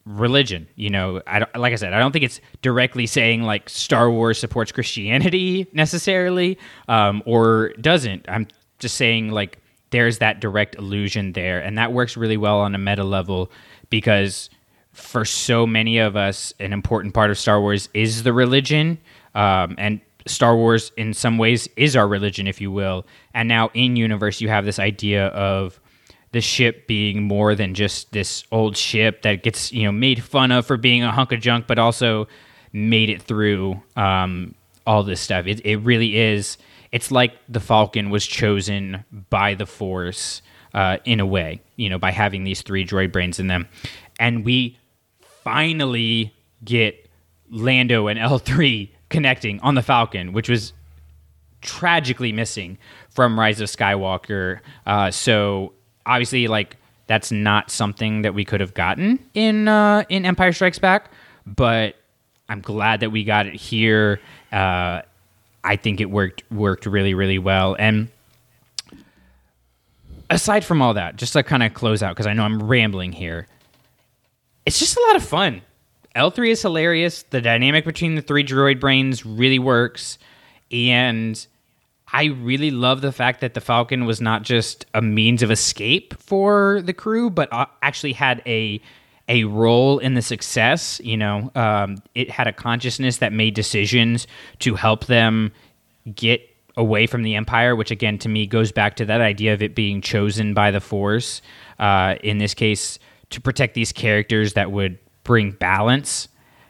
[0.07, 0.69] religion.
[0.77, 4.39] You know, I like I said, I don't think it's directly saying like Star Wars
[4.39, 8.27] supports Christianity necessarily, um, or doesn't.
[8.29, 8.49] I'm
[8.79, 9.59] just saying like
[9.91, 13.51] there's that direct illusion there, and that works really well on a meta level
[13.91, 14.51] because
[14.93, 18.99] for so many of us, an important part of Star Wars is the religion,
[19.35, 23.07] um, and Star Wars in some ways is our religion, if you will.
[23.35, 25.81] And now in universe, you have this idea of
[26.35, 30.51] the ship being more than just this old ship that gets you know made fun
[30.51, 32.27] of for being a hunk of junk, but also
[32.73, 34.53] made it through um,
[34.85, 35.47] all this stuff.
[35.47, 36.59] It, it really is.
[36.91, 40.43] It's like the Falcon was chosen by the Force
[40.75, 43.69] uh, in a way, you know, by having these three droid brains in them,
[44.19, 44.77] and we
[45.45, 47.09] finally get
[47.49, 50.73] Lando and L three connecting on the Falcon, which was
[51.61, 52.77] tragically missing
[53.09, 54.59] from Rise of Skywalker.
[54.85, 55.75] Uh, so
[56.07, 56.77] obviously, like
[57.07, 61.11] that's not something that we could have gotten in uh, in Empire Strikes Back,
[61.47, 61.97] but
[62.49, 64.21] I'm glad that we got it here.
[64.53, 65.03] Uh,
[65.63, 67.77] I think it worked worked really really well.
[67.79, 68.09] And
[70.31, 73.13] aside from all that, just to kind of close out because I know I'm rambling
[73.13, 73.47] here,
[74.67, 75.63] it's just a lot of fun.
[76.17, 77.25] L3 is hilarious.
[77.31, 80.19] The dynamic between the three droid brains really works.
[80.71, 81.45] And
[82.15, 86.15] I really love the fact that the Falcon was not just a means of escape
[86.23, 88.81] for the crew, but uh, actually had a
[89.29, 91.01] a role in the success.
[91.03, 94.29] You know, um, it had a consciousness that made decisions
[94.61, 95.51] to help them
[96.15, 99.61] get away from the Empire, which again to me goes back to that idea of
[99.61, 101.43] it being chosen by the Force.
[101.81, 103.01] Uh, in this case,
[103.31, 106.29] to protect these characters that would bring balance.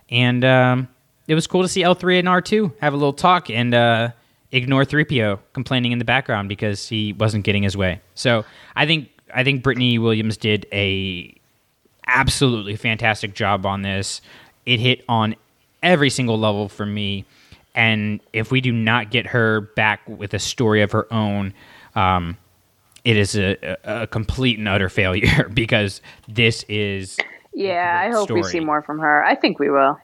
[0.09, 0.89] And um,
[1.29, 4.13] it was cool to see L3 and R2 have a little talk and uh,
[4.55, 8.01] ignore 3PO complaining in the background because he wasn't getting his way.
[8.15, 8.45] So
[8.77, 11.35] I think I think Brittany Williams did a
[12.07, 14.21] absolutely fantastic job on this.
[14.65, 15.35] It hit on
[15.83, 17.25] every single level for me.
[17.75, 21.53] And if we do not get her back with a story of her own,
[21.97, 22.37] um,
[23.05, 27.19] it is a, a, complete and utter failure because this is
[27.53, 28.43] yeah, I hope story.
[28.43, 29.25] we see more from her.
[29.25, 29.99] I think we will.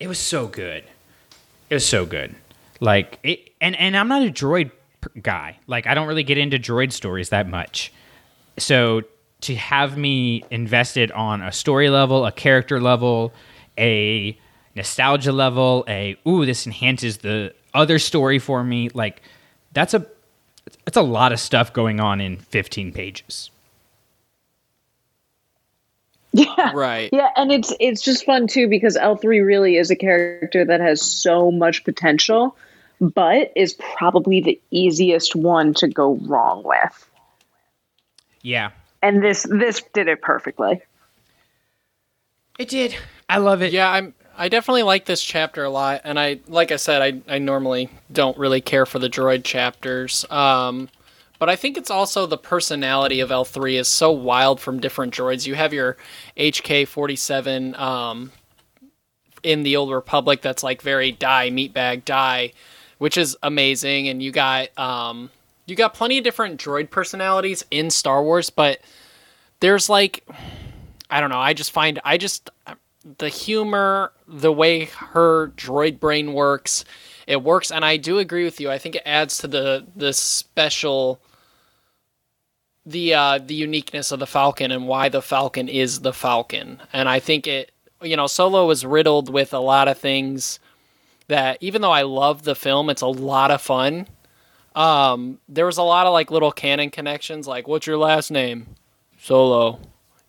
[0.00, 0.84] It was so good.
[1.70, 2.34] It was so good.
[2.80, 4.70] Like it, and and I'm not a droid
[5.20, 5.58] guy.
[5.66, 7.92] Like I don't really get into droid stories that much.
[8.58, 9.02] So
[9.42, 13.32] to have me invested on a story level, a character level,
[13.78, 14.36] a
[14.74, 18.88] nostalgia level, a ooh, this enhances the other story for me.
[18.94, 19.22] Like
[19.72, 20.06] that's a
[20.86, 23.50] it's a lot of stuff going on in 15 pages.
[26.32, 26.72] Yeah.
[26.74, 27.08] Right.
[27.10, 31.00] Yeah, and it's it's just fun too because L3 really is a character that has
[31.00, 32.54] so much potential,
[33.00, 37.10] but is probably the easiest one to go wrong with.
[38.42, 38.70] Yeah.
[39.02, 40.82] And this this did it perfectly.
[42.58, 42.96] It did.
[43.28, 43.72] I love it.
[43.72, 47.34] Yeah, I'm I definitely like this chapter a lot and I like I said I
[47.34, 50.24] I normally don't really care for the droid chapters.
[50.30, 50.88] Um
[51.38, 55.46] but I think it's also the personality of L3 is so wild from different droids.
[55.46, 55.96] You have your
[56.36, 58.32] HK 47 um,
[59.44, 62.52] in the Old Republic that's like very die, meatbag, die,
[62.98, 64.08] which is amazing.
[64.08, 65.30] And you got um,
[65.66, 68.80] you got plenty of different droid personalities in Star Wars, but
[69.60, 70.26] there's like
[71.10, 72.50] I don't know, I just find I just
[73.18, 76.84] the humor, the way her droid brain works,
[77.26, 78.70] it works and I do agree with you.
[78.70, 81.20] I think it adds to the the special
[82.88, 86.80] the uh, the uniqueness of the Falcon and why the Falcon is the Falcon.
[86.92, 87.70] And I think it,
[88.00, 90.58] you know, Solo was riddled with a lot of things
[91.28, 94.08] that even though I love the film, it's a lot of fun.
[94.74, 98.74] Um, there was a lot of like little canon connections, like what's your last name?
[99.18, 99.80] Solo.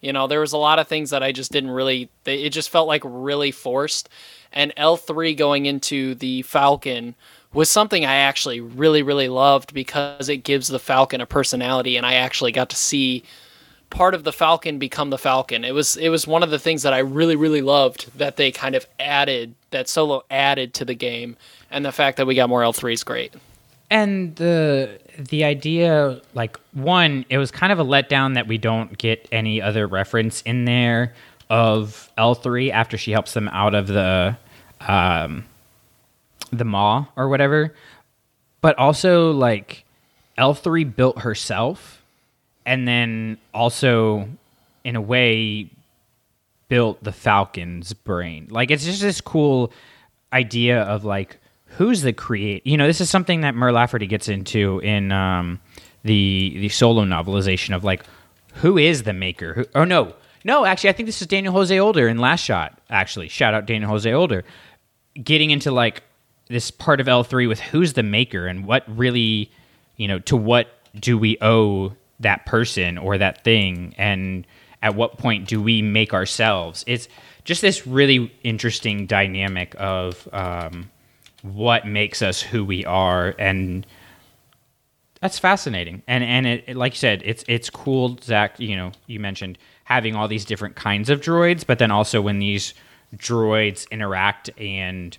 [0.02, 2.10] You know, there was a lot of things that I just didn't really.
[2.24, 4.08] They, it just felt like really forced.
[4.54, 7.16] And L three going into the Falcon
[7.54, 12.06] was something I actually really, really loved because it gives the Falcon a personality, and
[12.06, 13.24] I actually got to see
[13.90, 15.64] part of the Falcon become the Falcon.
[15.64, 18.52] It was it was one of the things that I really really loved that they
[18.52, 21.38] kind of added that Solo added to the game,
[21.72, 23.34] and the fact that we got more L three is great.
[23.92, 28.98] And the the idea, like one, it was kind of a letdown that we don't
[28.98, 31.14] get any other reference in there
[31.50, 34.38] of L three after she helps them out of the
[34.82, 35.46] um,
[36.52, 37.74] the maw or whatever.
[38.62, 39.86] But also, like
[40.38, 41.99] L three built herself,
[42.66, 44.28] and then also,
[44.84, 45.70] in a way,
[46.68, 48.48] built the Falcon's brain.
[48.50, 49.74] Like it's just this cool
[50.32, 52.66] idea of like who's the create.
[52.66, 55.60] You know, this is something that Mur Lafferty gets into in um,
[56.04, 58.04] the the solo novelization of like
[58.56, 59.54] who is the maker?
[59.54, 62.80] Who, oh no, no, actually, I think this is Daniel Jose Older in Last Shot.
[62.90, 64.44] Actually, shout out Daniel Jose Older,
[65.22, 66.04] getting into like
[66.48, 69.52] this part of L three with who's the maker and what really,
[69.98, 70.68] you know, to what
[71.00, 74.46] do we owe that person or that thing and
[74.82, 76.84] at what point do we make ourselves?
[76.88, 77.08] It's
[77.44, 80.90] just this really interesting dynamic of um,
[81.42, 83.86] what makes us who we are and
[85.22, 86.02] that's fascinating.
[86.08, 89.58] And and it, it, like you said it's it's cool zach you know you mentioned
[89.84, 92.74] having all these different kinds of droids but then also when these
[93.16, 95.18] droids interact and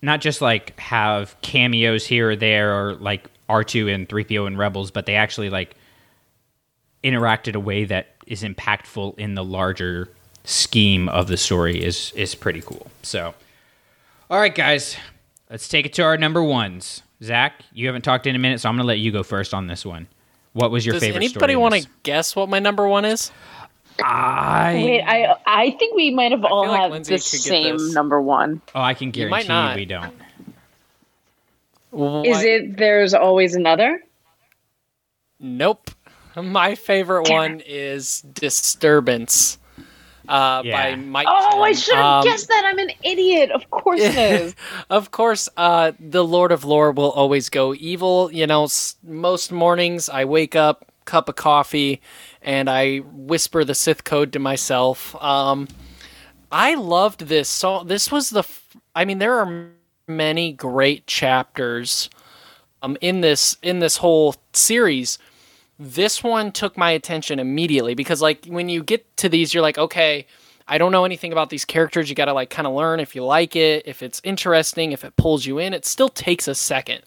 [0.00, 4.90] not just like have cameos here or there or like r2 and 3po and rebels
[4.90, 5.76] but they actually like
[7.02, 10.08] interact in a way that is impactful in the larger
[10.44, 13.34] scheme of the story is is pretty cool so
[14.30, 14.96] all right guys
[15.50, 17.02] Let's take it to our number ones.
[17.22, 19.52] Zach, you haven't talked in a minute, so I'm going to let you go first
[19.52, 20.06] on this one.
[20.54, 21.20] What was your Does favorite?
[21.20, 23.30] Does anybody want to guess what my number one is?
[24.02, 25.02] I wait.
[25.02, 27.92] I I think we might have all like had Lindsay the same this.
[27.92, 28.62] number one.
[28.74, 29.76] Oh, I can You might guarantee not.
[29.76, 30.14] we don't.
[31.90, 32.76] Well, Is I- it?
[32.78, 34.02] There's always another.
[35.38, 35.90] Nope.
[36.36, 39.58] My favorite one is Disturbance
[40.28, 40.90] uh, Yeah.
[40.90, 41.26] by Mike.
[41.28, 42.64] Oh, I should have Um, guessed that.
[42.64, 43.50] I'm an idiot.
[43.50, 44.54] Of course it is.
[44.90, 48.30] Of course, uh, the Lord of Lore will always go evil.
[48.32, 52.00] You know, s- most mornings I wake up, cup of coffee,
[52.40, 55.14] and I whisper the Sith code to myself.
[55.22, 55.68] Um,
[56.50, 57.48] I loved this.
[57.48, 58.40] So this was the.
[58.40, 59.70] F- I mean, there are
[60.06, 62.08] many great chapters
[62.82, 65.18] um, in this in this whole series.
[65.78, 69.78] This one took my attention immediately because, like, when you get to these, you're like,
[69.78, 70.26] okay,
[70.68, 72.08] I don't know anything about these characters.
[72.08, 75.04] You got to like kind of learn if you like it, if it's interesting, if
[75.04, 75.74] it pulls you in.
[75.74, 77.02] It still takes a second.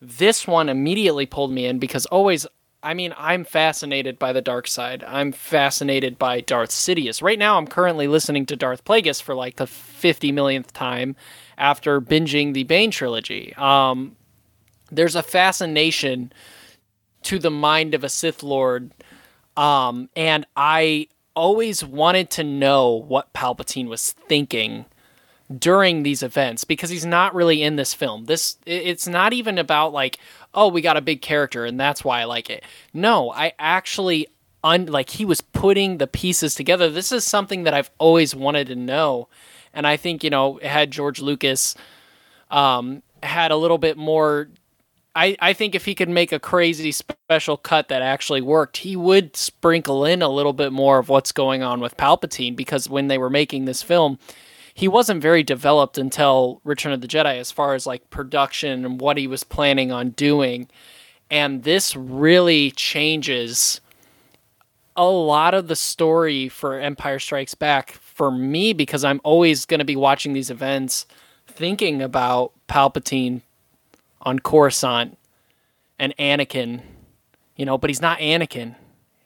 [0.00, 2.46] This one immediately pulled me in because always,
[2.82, 5.02] I mean, I'm fascinated by the dark side.
[5.06, 7.22] I'm fascinated by Darth Sidious.
[7.22, 11.16] Right now, I'm currently listening to Darth Plagueis for like the 50 millionth time
[11.56, 13.54] after binging the Bane trilogy.
[13.56, 14.16] Um,
[14.90, 16.32] there's a fascination
[17.24, 18.92] to the mind of a Sith Lord
[19.56, 24.86] um, and I always wanted to know what Palpatine was thinking
[25.58, 28.24] during these events because he's not really in this film.
[28.24, 30.18] This it's not even about like,
[30.54, 32.64] oh, we got a big character and that's why I like it.
[32.92, 34.26] No, I actually
[34.62, 36.90] un- like he was putting the pieces together.
[36.90, 39.28] This is something that I've always wanted to know.
[39.72, 41.74] And I think, you know, had George Lucas
[42.50, 44.48] um, had a little bit more
[45.16, 48.96] I, I think if he could make a crazy special cut that actually worked, he
[48.96, 53.06] would sprinkle in a little bit more of what's going on with Palpatine because when
[53.06, 54.18] they were making this film,
[54.74, 59.00] he wasn't very developed until Return of the Jedi as far as like production and
[59.00, 60.68] what he was planning on doing.
[61.30, 63.80] And this really changes
[64.96, 69.78] a lot of the story for Empire Strikes Back for me because I'm always going
[69.78, 71.06] to be watching these events
[71.46, 73.42] thinking about Palpatine
[74.24, 75.18] on Coruscant
[75.98, 76.82] and Anakin,
[77.56, 78.74] you know, but he's not Anakin.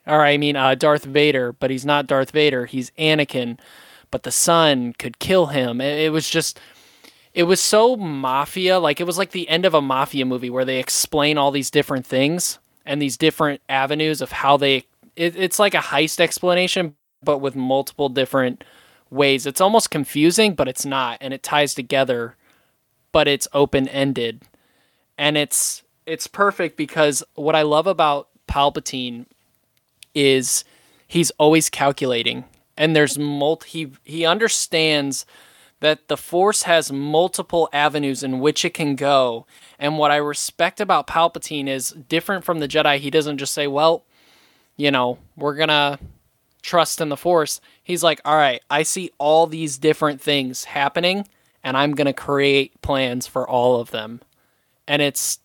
[0.07, 2.67] Or I mean, uh, Darth Vader, but he's not Darth Vader.
[2.67, 3.59] He's Anakin,
[4.11, 5.81] but the son could kill him.
[5.81, 6.59] It, it was just,
[7.35, 8.79] it was so mafia.
[8.79, 11.71] Like it was like the end of a mafia movie where they explain all these
[11.71, 14.85] different things and these different avenues of how they.
[15.15, 18.65] It, it's like a heist explanation, but with multiple different
[19.11, 19.47] ways.
[19.47, 22.37] It's almost confusing, but it's not, and it ties together,
[23.11, 24.43] but it's open ended
[25.19, 29.27] and it's it's perfect because what I love about Palpatine
[30.15, 30.65] is
[31.07, 32.45] he's always calculating.
[32.77, 35.27] And there's multi he he understands
[35.81, 39.47] that the force has multiple avenues in which it can go.
[39.79, 42.99] And what I respect about Palpatine is different from the Jedi.
[42.99, 44.05] He doesn't just say well
[44.77, 45.99] you know we're to
[46.63, 47.61] trust in the force.
[47.83, 51.27] He's like all right I see all these different things happening
[51.65, 54.21] and I'm going to create plans for all of them
[54.89, 55.39] and it's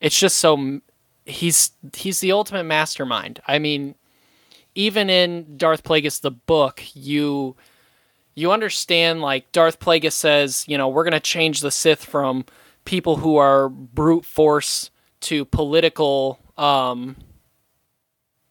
[0.00, 0.80] it's just so
[1.24, 3.40] he's he's the ultimate mastermind.
[3.46, 3.94] I mean,
[4.74, 7.56] even in Darth Plagueis the book, you
[8.34, 12.44] you understand like Darth Plagueis says, you know, we're going to change the Sith from
[12.84, 14.90] people who are brute force
[15.20, 17.16] to political um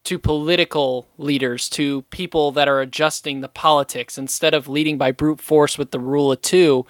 [0.04, 5.40] to political leaders, to people that are adjusting the politics instead of leading by brute
[5.40, 6.86] force with the rule of 2,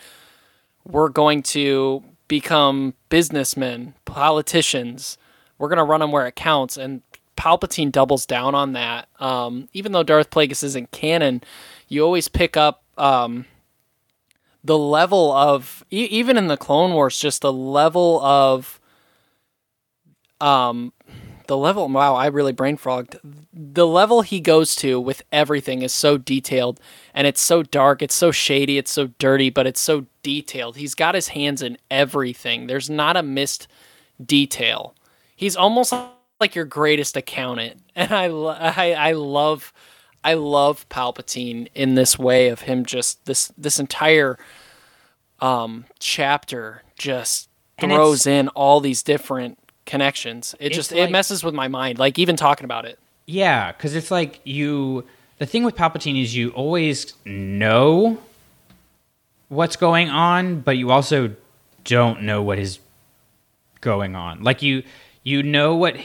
[0.84, 5.18] we're going to become businessmen, politicians.
[5.58, 7.02] We're going to run them where it counts and
[7.36, 9.08] Palpatine doubles down on that.
[9.20, 11.42] Um, even though Darth Plagueis isn't canon,
[11.88, 13.46] you always pick up um,
[14.64, 18.80] the level of e- even in the Clone Wars, just the level of
[20.40, 20.92] um,
[21.48, 21.88] the level.
[21.88, 23.18] Wow, I really brain frogged.
[23.52, 26.78] The level he goes to with everything is so detailed,
[27.12, 30.76] and it's so dark, it's so shady, it's so dirty, but it's so detailed.
[30.76, 32.66] He's got his hands in everything.
[32.68, 33.66] There's not a missed
[34.24, 34.94] detail.
[35.34, 35.92] He's almost
[36.38, 39.72] like your greatest accountant, and I I, I love.
[40.24, 44.36] I love Palpatine in this way of him just this this entire
[45.38, 49.58] um chapter just throws in all these different
[49.88, 50.54] connections.
[50.60, 52.98] It just like, it messes with my mind like even talking about it.
[53.26, 55.04] Yeah, cuz it's like you
[55.38, 58.18] the thing with Palpatine is you always know
[59.48, 61.34] what's going on, but you also
[61.84, 62.78] don't know what is
[63.80, 64.42] going on.
[64.42, 64.82] Like you
[65.24, 65.96] you know what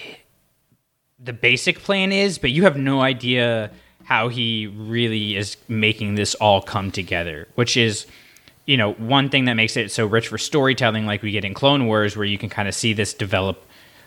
[1.23, 3.71] the basic plan is, but you have no idea
[4.05, 8.05] how he really is making this all come together, which is,
[8.65, 11.53] you know, one thing that makes it so rich for storytelling, like we get in
[11.53, 13.65] Clone Wars, where you can kind of see this develop,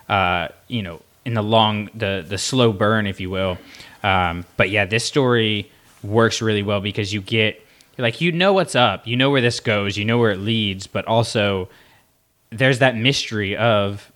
[0.09, 3.59] uh, you know, in the long, the the slow burn, if you will.
[4.03, 5.71] Um, but yeah, this story
[6.03, 7.65] works really well because you get
[7.99, 10.87] like you know what's up, you know where this goes, you know where it leads,
[10.87, 11.69] but also
[12.51, 14.13] there's that mystery of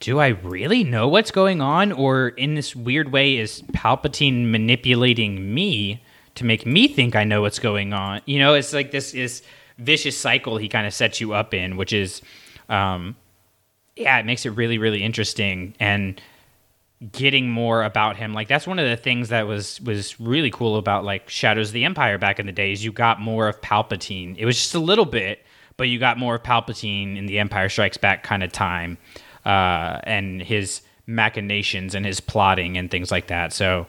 [0.00, 1.92] do I really know what's going on?
[1.92, 6.02] Or in this weird way, is Palpatine manipulating me
[6.36, 8.20] to make me think I know what's going on?
[8.24, 9.42] You know, it's like this is
[9.78, 12.22] vicious cycle he kind of sets you up in, which is,
[12.68, 13.16] um,
[13.98, 16.20] yeah, it makes it really, really interesting and
[17.12, 18.32] getting more about him.
[18.32, 21.72] Like that's one of the things that was was really cool about like Shadows of
[21.74, 22.84] the Empire back in the days.
[22.84, 24.36] You got more of Palpatine.
[24.38, 25.44] It was just a little bit,
[25.76, 28.98] but you got more of Palpatine in the Empire Strikes Back kind of time
[29.44, 33.52] uh, and his machinations and his plotting and things like that.
[33.52, 33.86] So,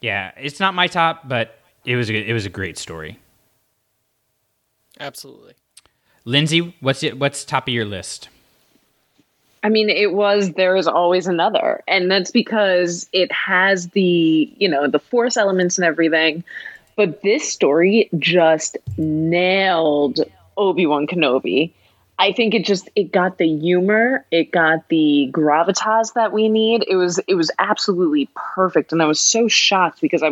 [0.00, 3.20] yeah, it's not my top, but it was a, it was a great story.
[4.98, 5.54] Absolutely.
[6.24, 7.18] Lindsay, what's it?
[7.18, 8.28] What's top of your list?
[9.64, 14.68] I mean, it was there is always another, and that's because it has the you
[14.68, 16.44] know the force elements and everything.
[16.96, 20.20] But this story just nailed
[20.58, 21.72] Obi Wan Kenobi.
[22.18, 26.84] I think it just it got the humor, it got the gravitas that we need.
[26.86, 30.30] It was it was absolutely perfect, and I was so shocked because I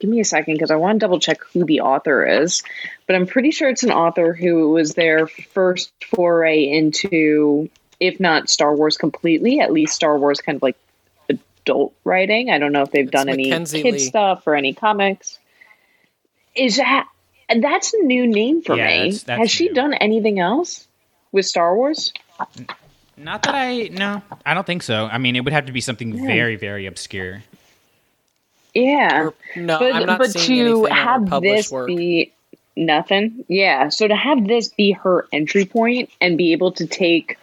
[0.00, 2.62] give me a second because I want to double check who the author is,
[3.06, 7.68] but I'm pretty sure it's an author who was their first foray into,
[8.06, 10.76] if not Star Wars completely, at least Star Wars kind of like
[11.28, 12.50] adult writing.
[12.50, 13.98] I don't know if they've It's done Mackenzi any kid Lee.
[13.98, 15.38] stuff or any comics.
[16.54, 17.08] Is that
[17.60, 18.96] that's a new name for Yeah, me?
[18.98, 20.86] that's- that's Has she done anything else
[21.32, 22.12] with Star Wars?
[23.16, 25.06] Not that I no, I don't think so.
[25.10, 27.42] I mean, it would have to be something very, very obscure.
[28.74, 31.86] Yeah, no, but I'm not but seeing to anything on her have published this work.
[31.86, 32.32] be
[32.76, 33.88] nothing, yeah.
[33.88, 37.38] So to have this be her entry point and be able to take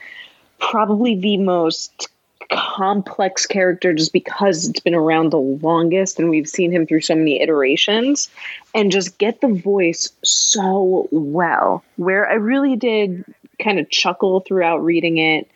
[0.62, 2.08] probably the most
[2.52, 7.16] complex character just because it's been around the longest and we've seen him through so
[7.16, 8.30] many iterations.
[8.74, 13.26] And just get the voice so well where i really did
[13.62, 15.50] kind of chuckle throughout reading it.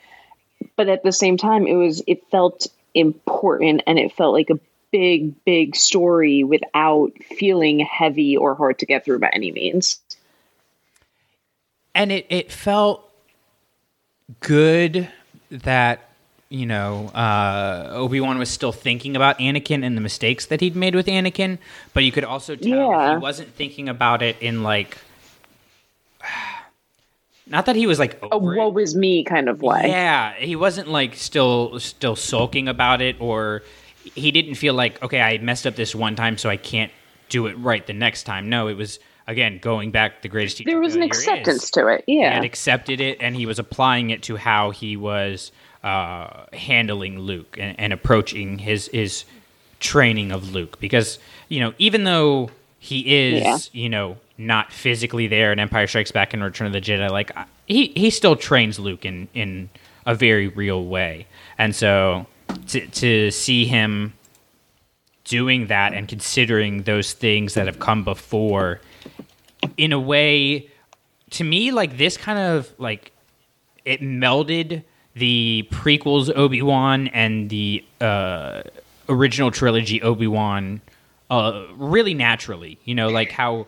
[0.75, 4.59] But at the same time it was it felt important and it felt like a
[4.91, 9.99] big big story without feeling heavy or hard to get through by any means.
[11.93, 13.04] And it it felt
[14.39, 15.09] good
[15.51, 16.09] that
[16.49, 20.75] you know uh, Obi Wan was still thinking about Anakin and the mistakes that he'd
[20.75, 21.57] made with Anakin,
[21.93, 23.11] but you could also tell Yeah.
[23.15, 24.97] he wasn't thinking about it in like.
[27.47, 30.87] Not that he was like a woe is me kind of way Yeah, he wasn't
[30.87, 33.61] like still still sulking about it, or
[34.15, 36.91] he didn't feel like okay, I messed up this one time, so I can't
[37.29, 38.49] do it right the next time.
[38.49, 38.97] No, it was
[39.27, 40.69] again going back the greatest teacher.
[40.71, 41.17] there was an failure is.
[41.19, 44.71] acceptance to it He yeah had accepted it, and he was applying it to how
[44.71, 45.51] he was
[45.83, 49.25] uh, handling Luke and, and approaching his his
[49.79, 50.79] training of Luke.
[50.79, 51.19] Because
[51.49, 52.49] you know, even though
[52.79, 52.99] he
[53.33, 53.57] is, Yeah.
[53.71, 57.31] you know, not physically there in Empire Strikes Back and Return of the Jedi, like
[57.67, 59.69] he he still trains Luke in in
[60.05, 61.25] a very real way,
[61.57, 62.25] and so
[62.67, 64.13] to to see him
[65.23, 68.79] doing that and considering those things that have come before
[69.77, 70.69] in a way
[71.31, 73.11] to me like this kind of like
[73.83, 74.83] it melded
[75.15, 78.63] the prequels Obi-Wan and the uh,
[79.07, 80.81] original trilogy Obi-Wan
[81.29, 82.77] uh, really naturally.
[82.83, 83.67] You know, like how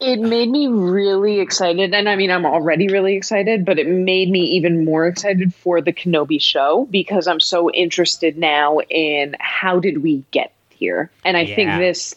[0.00, 4.28] it made me really excited and i mean i'm already really excited but it made
[4.28, 9.78] me even more excited for the kenobi show because i'm so interested now in how
[9.78, 11.54] did we get here and i yeah.
[11.54, 12.16] think this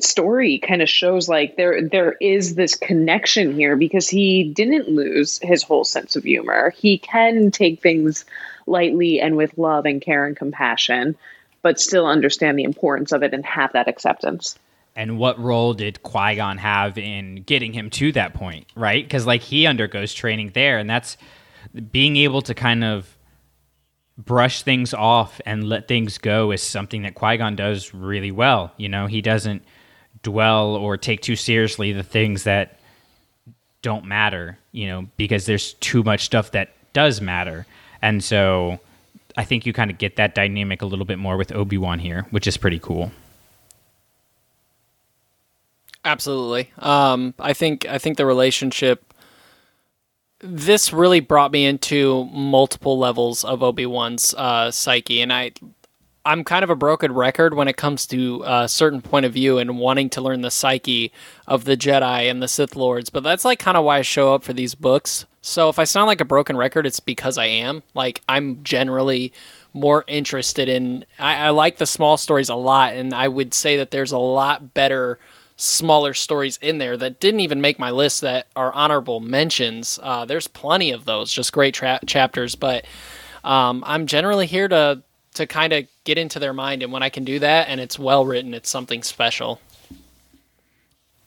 [0.00, 5.38] story kind of shows like there there is this connection here because he didn't lose
[5.42, 8.24] his whole sense of humor he can take things
[8.66, 11.16] lightly and with love and care and compassion
[11.62, 14.58] but still understand the importance of it and have that acceptance
[14.96, 19.04] and what role did Qui Gon have in getting him to that point, right?
[19.04, 21.16] Because like he undergoes training there, and that's
[21.90, 23.16] being able to kind of
[24.16, 28.72] brush things off and let things go is something that Qui Gon does really well.
[28.76, 29.64] You know, he doesn't
[30.24, 32.80] dwell or take too seriously the things that
[33.82, 37.66] don't matter, you know, because there's too much stuff that does matter.
[38.02, 38.80] And so
[39.36, 41.98] I think you kind of get that dynamic a little bit more with Obi Wan
[41.98, 43.12] here, which is pretty cool.
[46.04, 46.70] Absolutely.
[46.78, 49.12] Um, I think I think the relationship.
[50.40, 55.52] This really brought me into multiple levels of Obi Wan's uh, psyche, and I,
[56.26, 59.58] I'm kind of a broken record when it comes to a certain point of view
[59.58, 61.12] and wanting to learn the psyche
[61.46, 63.10] of the Jedi and the Sith Lords.
[63.10, 65.26] But that's like kind of why I show up for these books.
[65.42, 67.82] So if I sound like a broken record, it's because I am.
[67.92, 69.32] Like I'm generally
[69.74, 71.04] more interested in.
[71.18, 74.18] I, I like the small stories a lot, and I would say that there's a
[74.18, 75.18] lot better
[75.56, 80.00] smaller stories in there that didn't even make my list that are honorable mentions.
[80.02, 82.54] Uh, there's plenty of those, just great tra- chapters.
[82.54, 82.86] But
[83.44, 85.02] um, I'm generally here to
[85.34, 87.98] to kind of get into their mind, and when I can do that, and it's
[87.98, 89.60] well written, it's something special.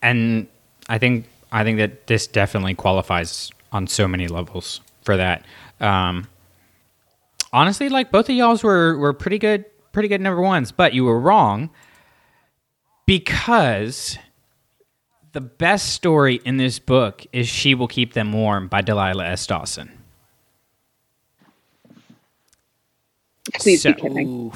[0.01, 0.47] And
[0.89, 5.45] I think I think that this definitely qualifies on so many levels for that.
[5.79, 6.27] Um,
[7.53, 11.03] honestly, like both of y'all's were were pretty good, pretty good number ones, but you
[11.03, 11.69] were wrong
[13.05, 14.17] because
[15.33, 19.45] the best story in this book is She Will Keep Them Warm by Delilah S.
[19.47, 19.96] Dawson.
[23.55, 24.53] Please so, be kidding.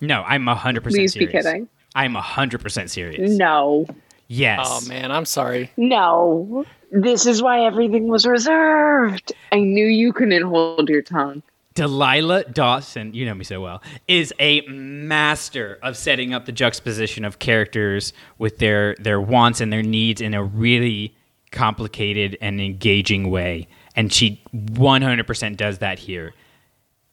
[0.00, 1.14] No, I'm 100% Please serious.
[1.14, 1.68] be kidding.
[1.94, 3.32] I'm 100% serious.
[3.32, 3.86] No.
[4.28, 4.60] Yes.
[4.64, 5.72] Oh, man, I'm sorry.
[5.76, 6.64] No.
[6.92, 9.32] This is why everything was reserved.
[9.52, 11.42] I knew you couldn't hold your tongue.
[11.74, 17.24] Delilah Dawson, you know me so well, is a master of setting up the juxtaposition
[17.24, 21.14] of characters with their their wants and their needs in a really
[21.52, 23.68] complicated and engaging way.
[23.96, 26.34] And she 100% does that here.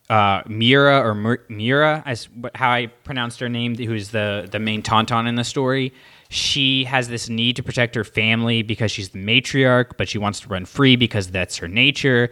[0.09, 1.13] Uh, Mira or
[1.49, 5.93] Mira, as how I pronounced her name, who's the the main tauntaun in the story.
[6.29, 10.41] She has this need to protect her family because she's the matriarch, but she wants
[10.41, 12.29] to run free because that's her nature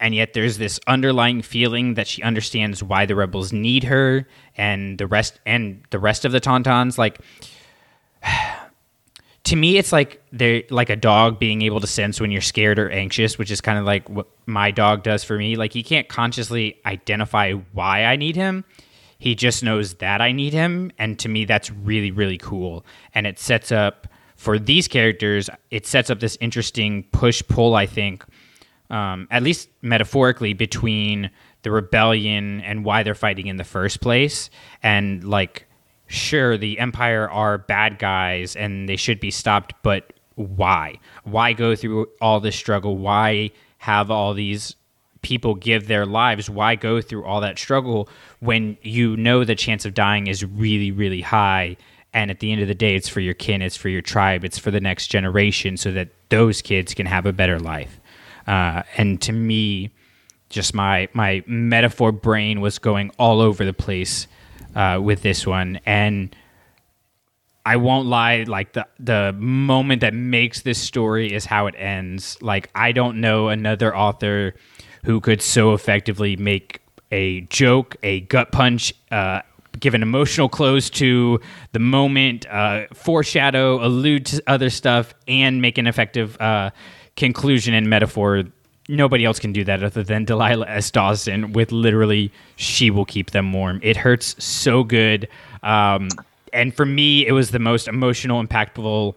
[0.00, 4.26] and yet there's this underlying feeling that she understands why the rebels need her
[4.56, 7.20] and the rest and the rest of the tauntauns like
[9.44, 12.78] to me it's like they're like a dog being able to sense when you're scared
[12.78, 15.82] or anxious which is kind of like what my dog does for me like he
[15.82, 18.64] can't consciously identify why i need him
[19.18, 22.84] he just knows that i need him and to me that's really really cool
[23.14, 27.86] and it sets up for these characters it sets up this interesting push pull i
[27.86, 28.24] think
[28.90, 31.30] um, at least metaphorically, between
[31.62, 34.50] the rebellion and why they're fighting in the first place.
[34.82, 35.66] And like,
[36.14, 40.98] sure, the Empire are bad guys and they should be stopped, but why?
[41.24, 42.96] Why go through all this struggle?
[42.96, 44.76] Why have all these
[45.22, 46.50] people give their lives?
[46.50, 48.08] Why go through all that struggle
[48.40, 51.76] when you know the chance of dying is really, really high?
[52.12, 54.44] And at the end of the day, it's for your kin, it's for your tribe,
[54.44, 58.00] it's for the next generation so that those kids can have a better life.
[58.46, 59.90] Uh, and to me,
[60.48, 64.28] just my my metaphor brain was going all over the place
[64.74, 66.34] uh, with this one, and
[67.66, 68.44] I won't lie.
[68.44, 72.36] Like the the moment that makes this story is how it ends.
[72.42, 74.54] Like I don't know another author
[75.04, 76.80] who could so effectively make
[77.10, 78.92] a joke, a gut punch.
[79.10, 79.40] Uh,
[79.80, 81.40] give an emotional close to
[81.72, 86.70] the moment, uh, foreshadow, allude to other stuff, and make an effective uh,
[87.16, 88.44] conclusion and metaphor.
[88.88, 90.90] Nobody else can do that other than Delilah S.
[90.90, 93.80] Dawson with literally, she will keep them warm.
[93.82, 95.28] It hurts so good.
[95.62, 96.08] Um,
[96.52, 99.14] and for me, it was the most emotional, impactful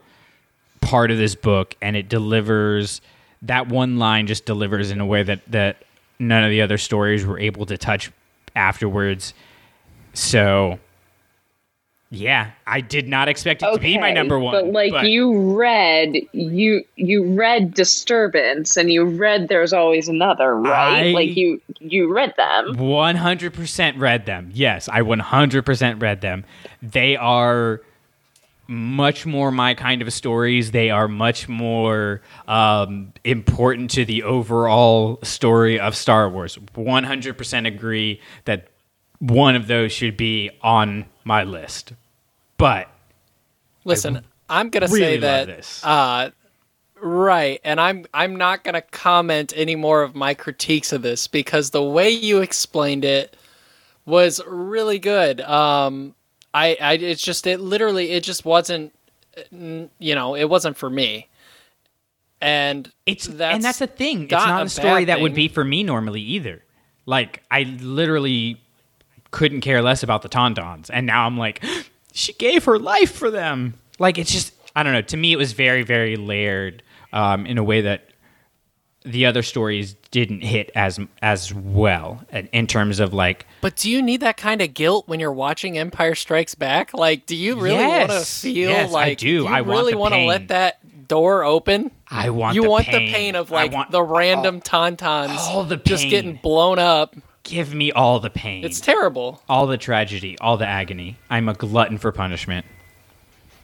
[0.82, 1.76] part of this book.
[1.82, 3.02] And it delivers
[3.44, 5.84] that one line just delivers in a way that, that
[6.20, 8.12] none of the other stories were able to touch
[8.56, 9.34] afterwards.
[10.14, 10.80] So
[12.10, 14.54] Yeah, I did not expect it to be my number one.
[14.54, 21.08] But like you read, you you read Disturbance, and you read There's Always Another, right?
[21.08, 22.76] I- like you you read them.
[22.78, 24.52] 100% read them.
[24.54, 26.46] Yes, I 100% read them.
[26.82, 27.82] They are
[28.70, 30.72] much more my kind of stories.
[30.72, 36.58] They are much more um, important to the overall story of Star Wars.
[36.76, 38.68] 100% agree that
[39.20, 41.94] one of those should be on my list.
[42.58, 42.90] But
[43.84, 46.30] Listen, I'm gonna really say that uh
[47.02, 51.70] right, and I'm I'm not gonna comment any more of my critiques of this because
[51.70, 53.36] the way you explained it
[54.06, 55.42] was really good.
[55.42, 56.16] Um
[56.54, 58.94] I I it's just it literally it just wasn't
[59.52, 61.28] you know, it wasn't for me.
[62.40, 64.24] And it's that's and that's the thing.
[64.24, 66.64] It's not not a a story that would be for me normally either.
[67.06, 68.62] Like I literally
[69.32, 71.64] couldn't care less about the Tauntauns, and now I'm like,
[72.14, 73.76] she gave her life for them.
[74.00, 75.02] Like it's just I don't know.
[75.02, 76.84] To me, it was very very layered
[77.14, 78.10] um, in a way that
[79.04, 83.90] the other stories didn't hit as as well in, in terms of like But do
[83.90, 86.94] you need that kind of guilt when you're watching Empire Strikes Back?
[86.94, 89.30] Like, do you really want to feel Yes, I like do.
[89.30, 91.92] you I really want to let that door open?
[92.10, 93.06] I want you the want pain.
[93.06, 97.16] the pain of like the random tauntauns all the just getting blown up.
[97.48, 98.64] Give me all the pain.
[98.64, 99.42] It's terrible.
[99.50, 101.18] all the tragedy, all the agony.
[101.30, 102.66] I'm a glutton for punishment.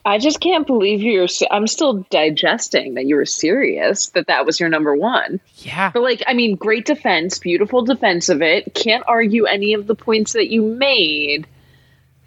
[0.05, 1.27] I just can't believe you're.
[1.49, 4.07] I'm still digesting that you were serious.
[4.09, 5.39] That that was your number one.
[5.57, 5.91] Yeah.
[5.93, 8.73] But like, I mean, great defense, beautiful defense of it.
[8.73, 11.47] Can't argue any of the points that you made.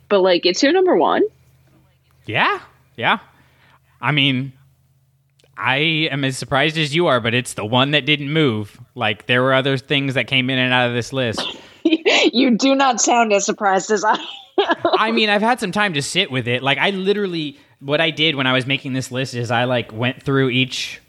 [0.08, 1.22] But like, it's your number one.
[2.24, 2.60] Yeah,
[2.96, 3.18] yeah.
[4.00, 4.52] I mean,
[5.56, 5.76] I
[6.10, 8.78] am as surprised as you are, but it's the one that didn't move.
[8.94, 11.40] Like there were other things that came in and out of this list.
[11.84, 14.18] you do not sound as surprised as I.
[14.84, 16.62] I mean, I've had some time to sit with it.
[16.62, 19.92] Like I literally, what I did when I was making this list is I like
[19.92, 21.00] went through each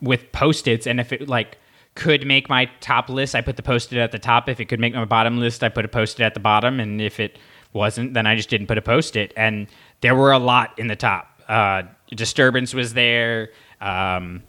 [0.00, 1.58] with post-its, and if it like
[1.94, 4.48] could make my top list, I put the post-it at the top.
[4.48, 7.00] If it could make my bottom list, I put a post-it at the bottom, and
[7.00, 7.38] if it
[7.72, 9.32] wasn't, then I just didn't put a post-it.
[9.36, 9.66] And
[10.02, 11.42] there were a lot in the top.
[11.48, 13.50] Uh, Disturbance was there.
[13.80, 14.42] Um,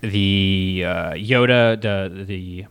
[0.00, 2.66] the uh, Yoda, the the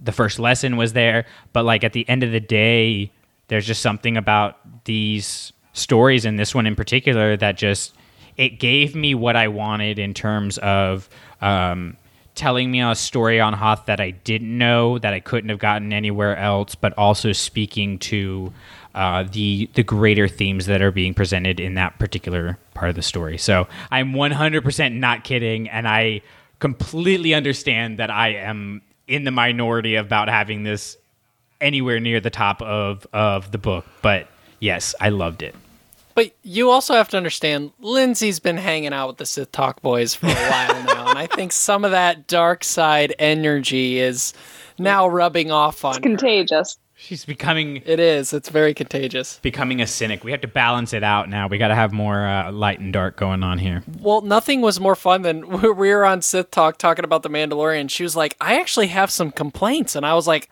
[0.00, 3.12] the first lesson was there, but like at the end of the day,
[3.48, 7.94] there's just something about these stories and this one in particular that just
[8.36, 11.08] it gave me what I wanted in terms of
[11.40, 11.96] um,
[12.34, 15.92] telling me a story on Hoth that I didn't know that I couldn't have gotten
[15.92, 18.52] anywhere else, but also speaking to
[18.94, 23.02] uh, the the greater themes that are being presented in that particular part of the
[23.02, 23.38] story.
[23.38, 26.22] So I'm 100% not kidding, and I
[26.58, 30.96] completely understand that I am in the minority about having this
[31.60, 33.86] anywhere near the top of of the book.
[34.02, 34.28] But
[34.60, 35.54] yes, I loved it.
[36.14, 40.14] But you also have to understand, Lindsay's been hanging out with the Sith Talk boys
[40.14, 44.34] for a while now, and I think some of that dark side energy is
[44.78, 45.92] now rubbing off on.
[45.92, 46.76] It's contagious.
[47.02, 47.82] She's becoming.
[47.84, 48.32] It is.
[48.32, 49.40] It's very contagious.
[49.42, 50.22] Becoming a cynic.
[50.22, 51.48] We have to balance it out now.
[51.48, 53.82] We got to have more uh, light and dark going on here.
[53.98, 57.90] Well, nothing was more fun than we were on Sith Talk talking about the Mandalorian.
[57.90, 60.48] She was like, "I actually have some complaints," and I was like.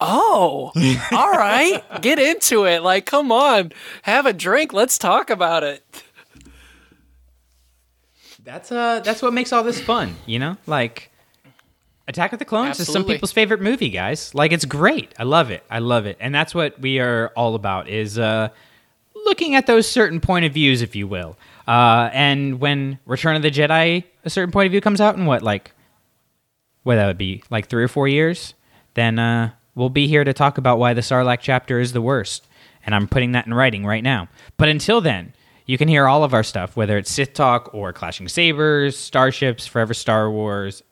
[0.00, 0.72] Oh,
[1.12, 1.80] all right.
[2.02, 2.82] Get into it.
[2.82, 3.70] Like, come on.
[4.02, 4.72] Have a drink.
[4.72, 6.02] Let's talk about it.
[8.42, 10.56] That's uh that's what makes all this fun, you know?
[10.66, 11.12] Like
[12.06, 14.34] Attack of the Clones is some people's favorite movie, guys.
[14.34, 15.14] Like it's great.
[15.18, 15.64] I love it.
[15.70, 16.18] I love it.
[16.20, 18.48] And that's what we are all about is uh
[19.24, 21.38] looking at those certain point of views, if you will.
[21.66, 25.24] Uh and when Return of the Jedi a certain point of view comes out in
[25.24, 25.72] what, like
[26.82, 28.52] what that would be, like three or four years,
[28.92, 32.46] then uh we'll be here to talk about why the Sarlacc chapter is the worst.
[32.84, 34.28] And I'm putting that in writing right now.
[34.58, 35.32] But until then,
[35.64, 39.66] you can hear all of our stuff, whether it's Sith Talk or Clashing Sabers, Starships,
[39.66, 40.82] Forever Star Wars,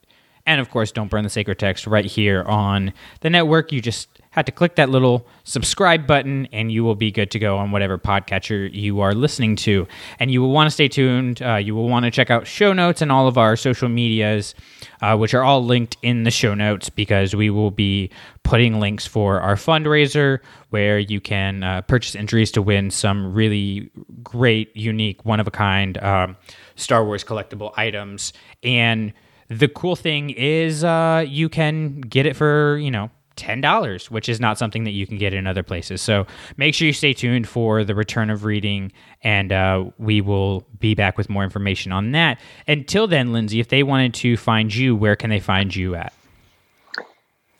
[0.46, 3.72] and of course, Don't Burn the Sacred Text right here on the network.
[3.72, 7.38] You just had to click that little subscribe button and you will be good to
[7.38, 9.86] go on whatever podcatcher you are listening to.
[10.18, 11.42] And you will want to stay tuned.
[11.42, 14.54] Uh, you will want to check out show notes and all of our social medias,
[15.02, 18.10] uh, which are all linked in the show notes because we will be
[18.42, 20.38] putting links for our fundraiser
[20.70, 23.90] where you can uh, purchase entries to win some really
[24.22, 26.36] great, unique, one of a kind um,
[26.74, 28.32] Star Wars collectible items.
[28.62, 29.12] And
[29.48, 34.40] the cool thing is uh, you can get it for, you know, $10, which is
[34.40, 36.00] not something that you can get in other places.
[36.02, 38.92] So make sure you stay tuned for the return of reading,
[39.22, 42.38] and uh, we will be back with more information on that.
[42.68, 46.12] Until then, Lindsay, if they wanted to find you, where can they find you at?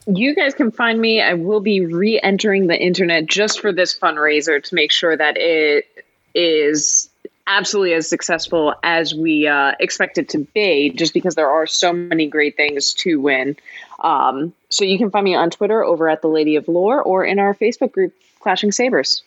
[0.07, 1.23] You guys can find me.
[1.23, 5.37] I will be re entering the internet just for this fundraiser to make sure that
[5.37, 5.87] it
[6.35, 7.09] is
[7.57, 11.93] absolutely as successful as we uh, expect it to be, just because there are so
[11.93, 13.57] many great things to win.
[14.01, 17.25] Um, so you can find me on Twitter over at the Lady of Lore or
[17.25, 19.23] in our Facebook group, Clashing Sabers.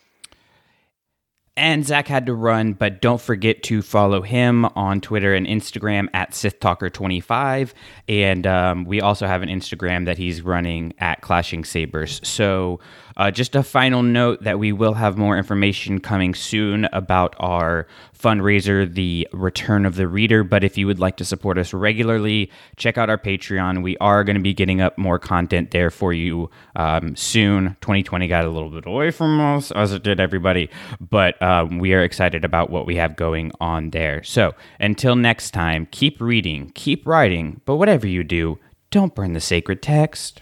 [1.57, 6.09] And Zach had to run, but don't forget to follow him on Twitter and Instagram
[6.13, 7.71] at SithTalker25.
[8.09, 12.19] And um, we also have an Instagram that he's running at Clashing Sabers.
[12.27, 12.81] So
[13.17, 17.87] uh, just a final note that we will have more information coming soon about our
[18.17, 20.43] fundraiser, the Return of the Reader.
[20.43, 23.83] But if you would like to support us regularly, check out our Patreon.
[23.83, 27.77] We are going to be getting up more content there for you um, soon.
[27.81, 30.69] 2020 got a little bit away from us, as it did everybody,
[30.99, 34.23] but um, we are excited about what we have going on there.
[34.23, 38.59] So until next time, keep reading, keep writing, but whatever you do,
[38.91, 40.41] don't burn the sacred text.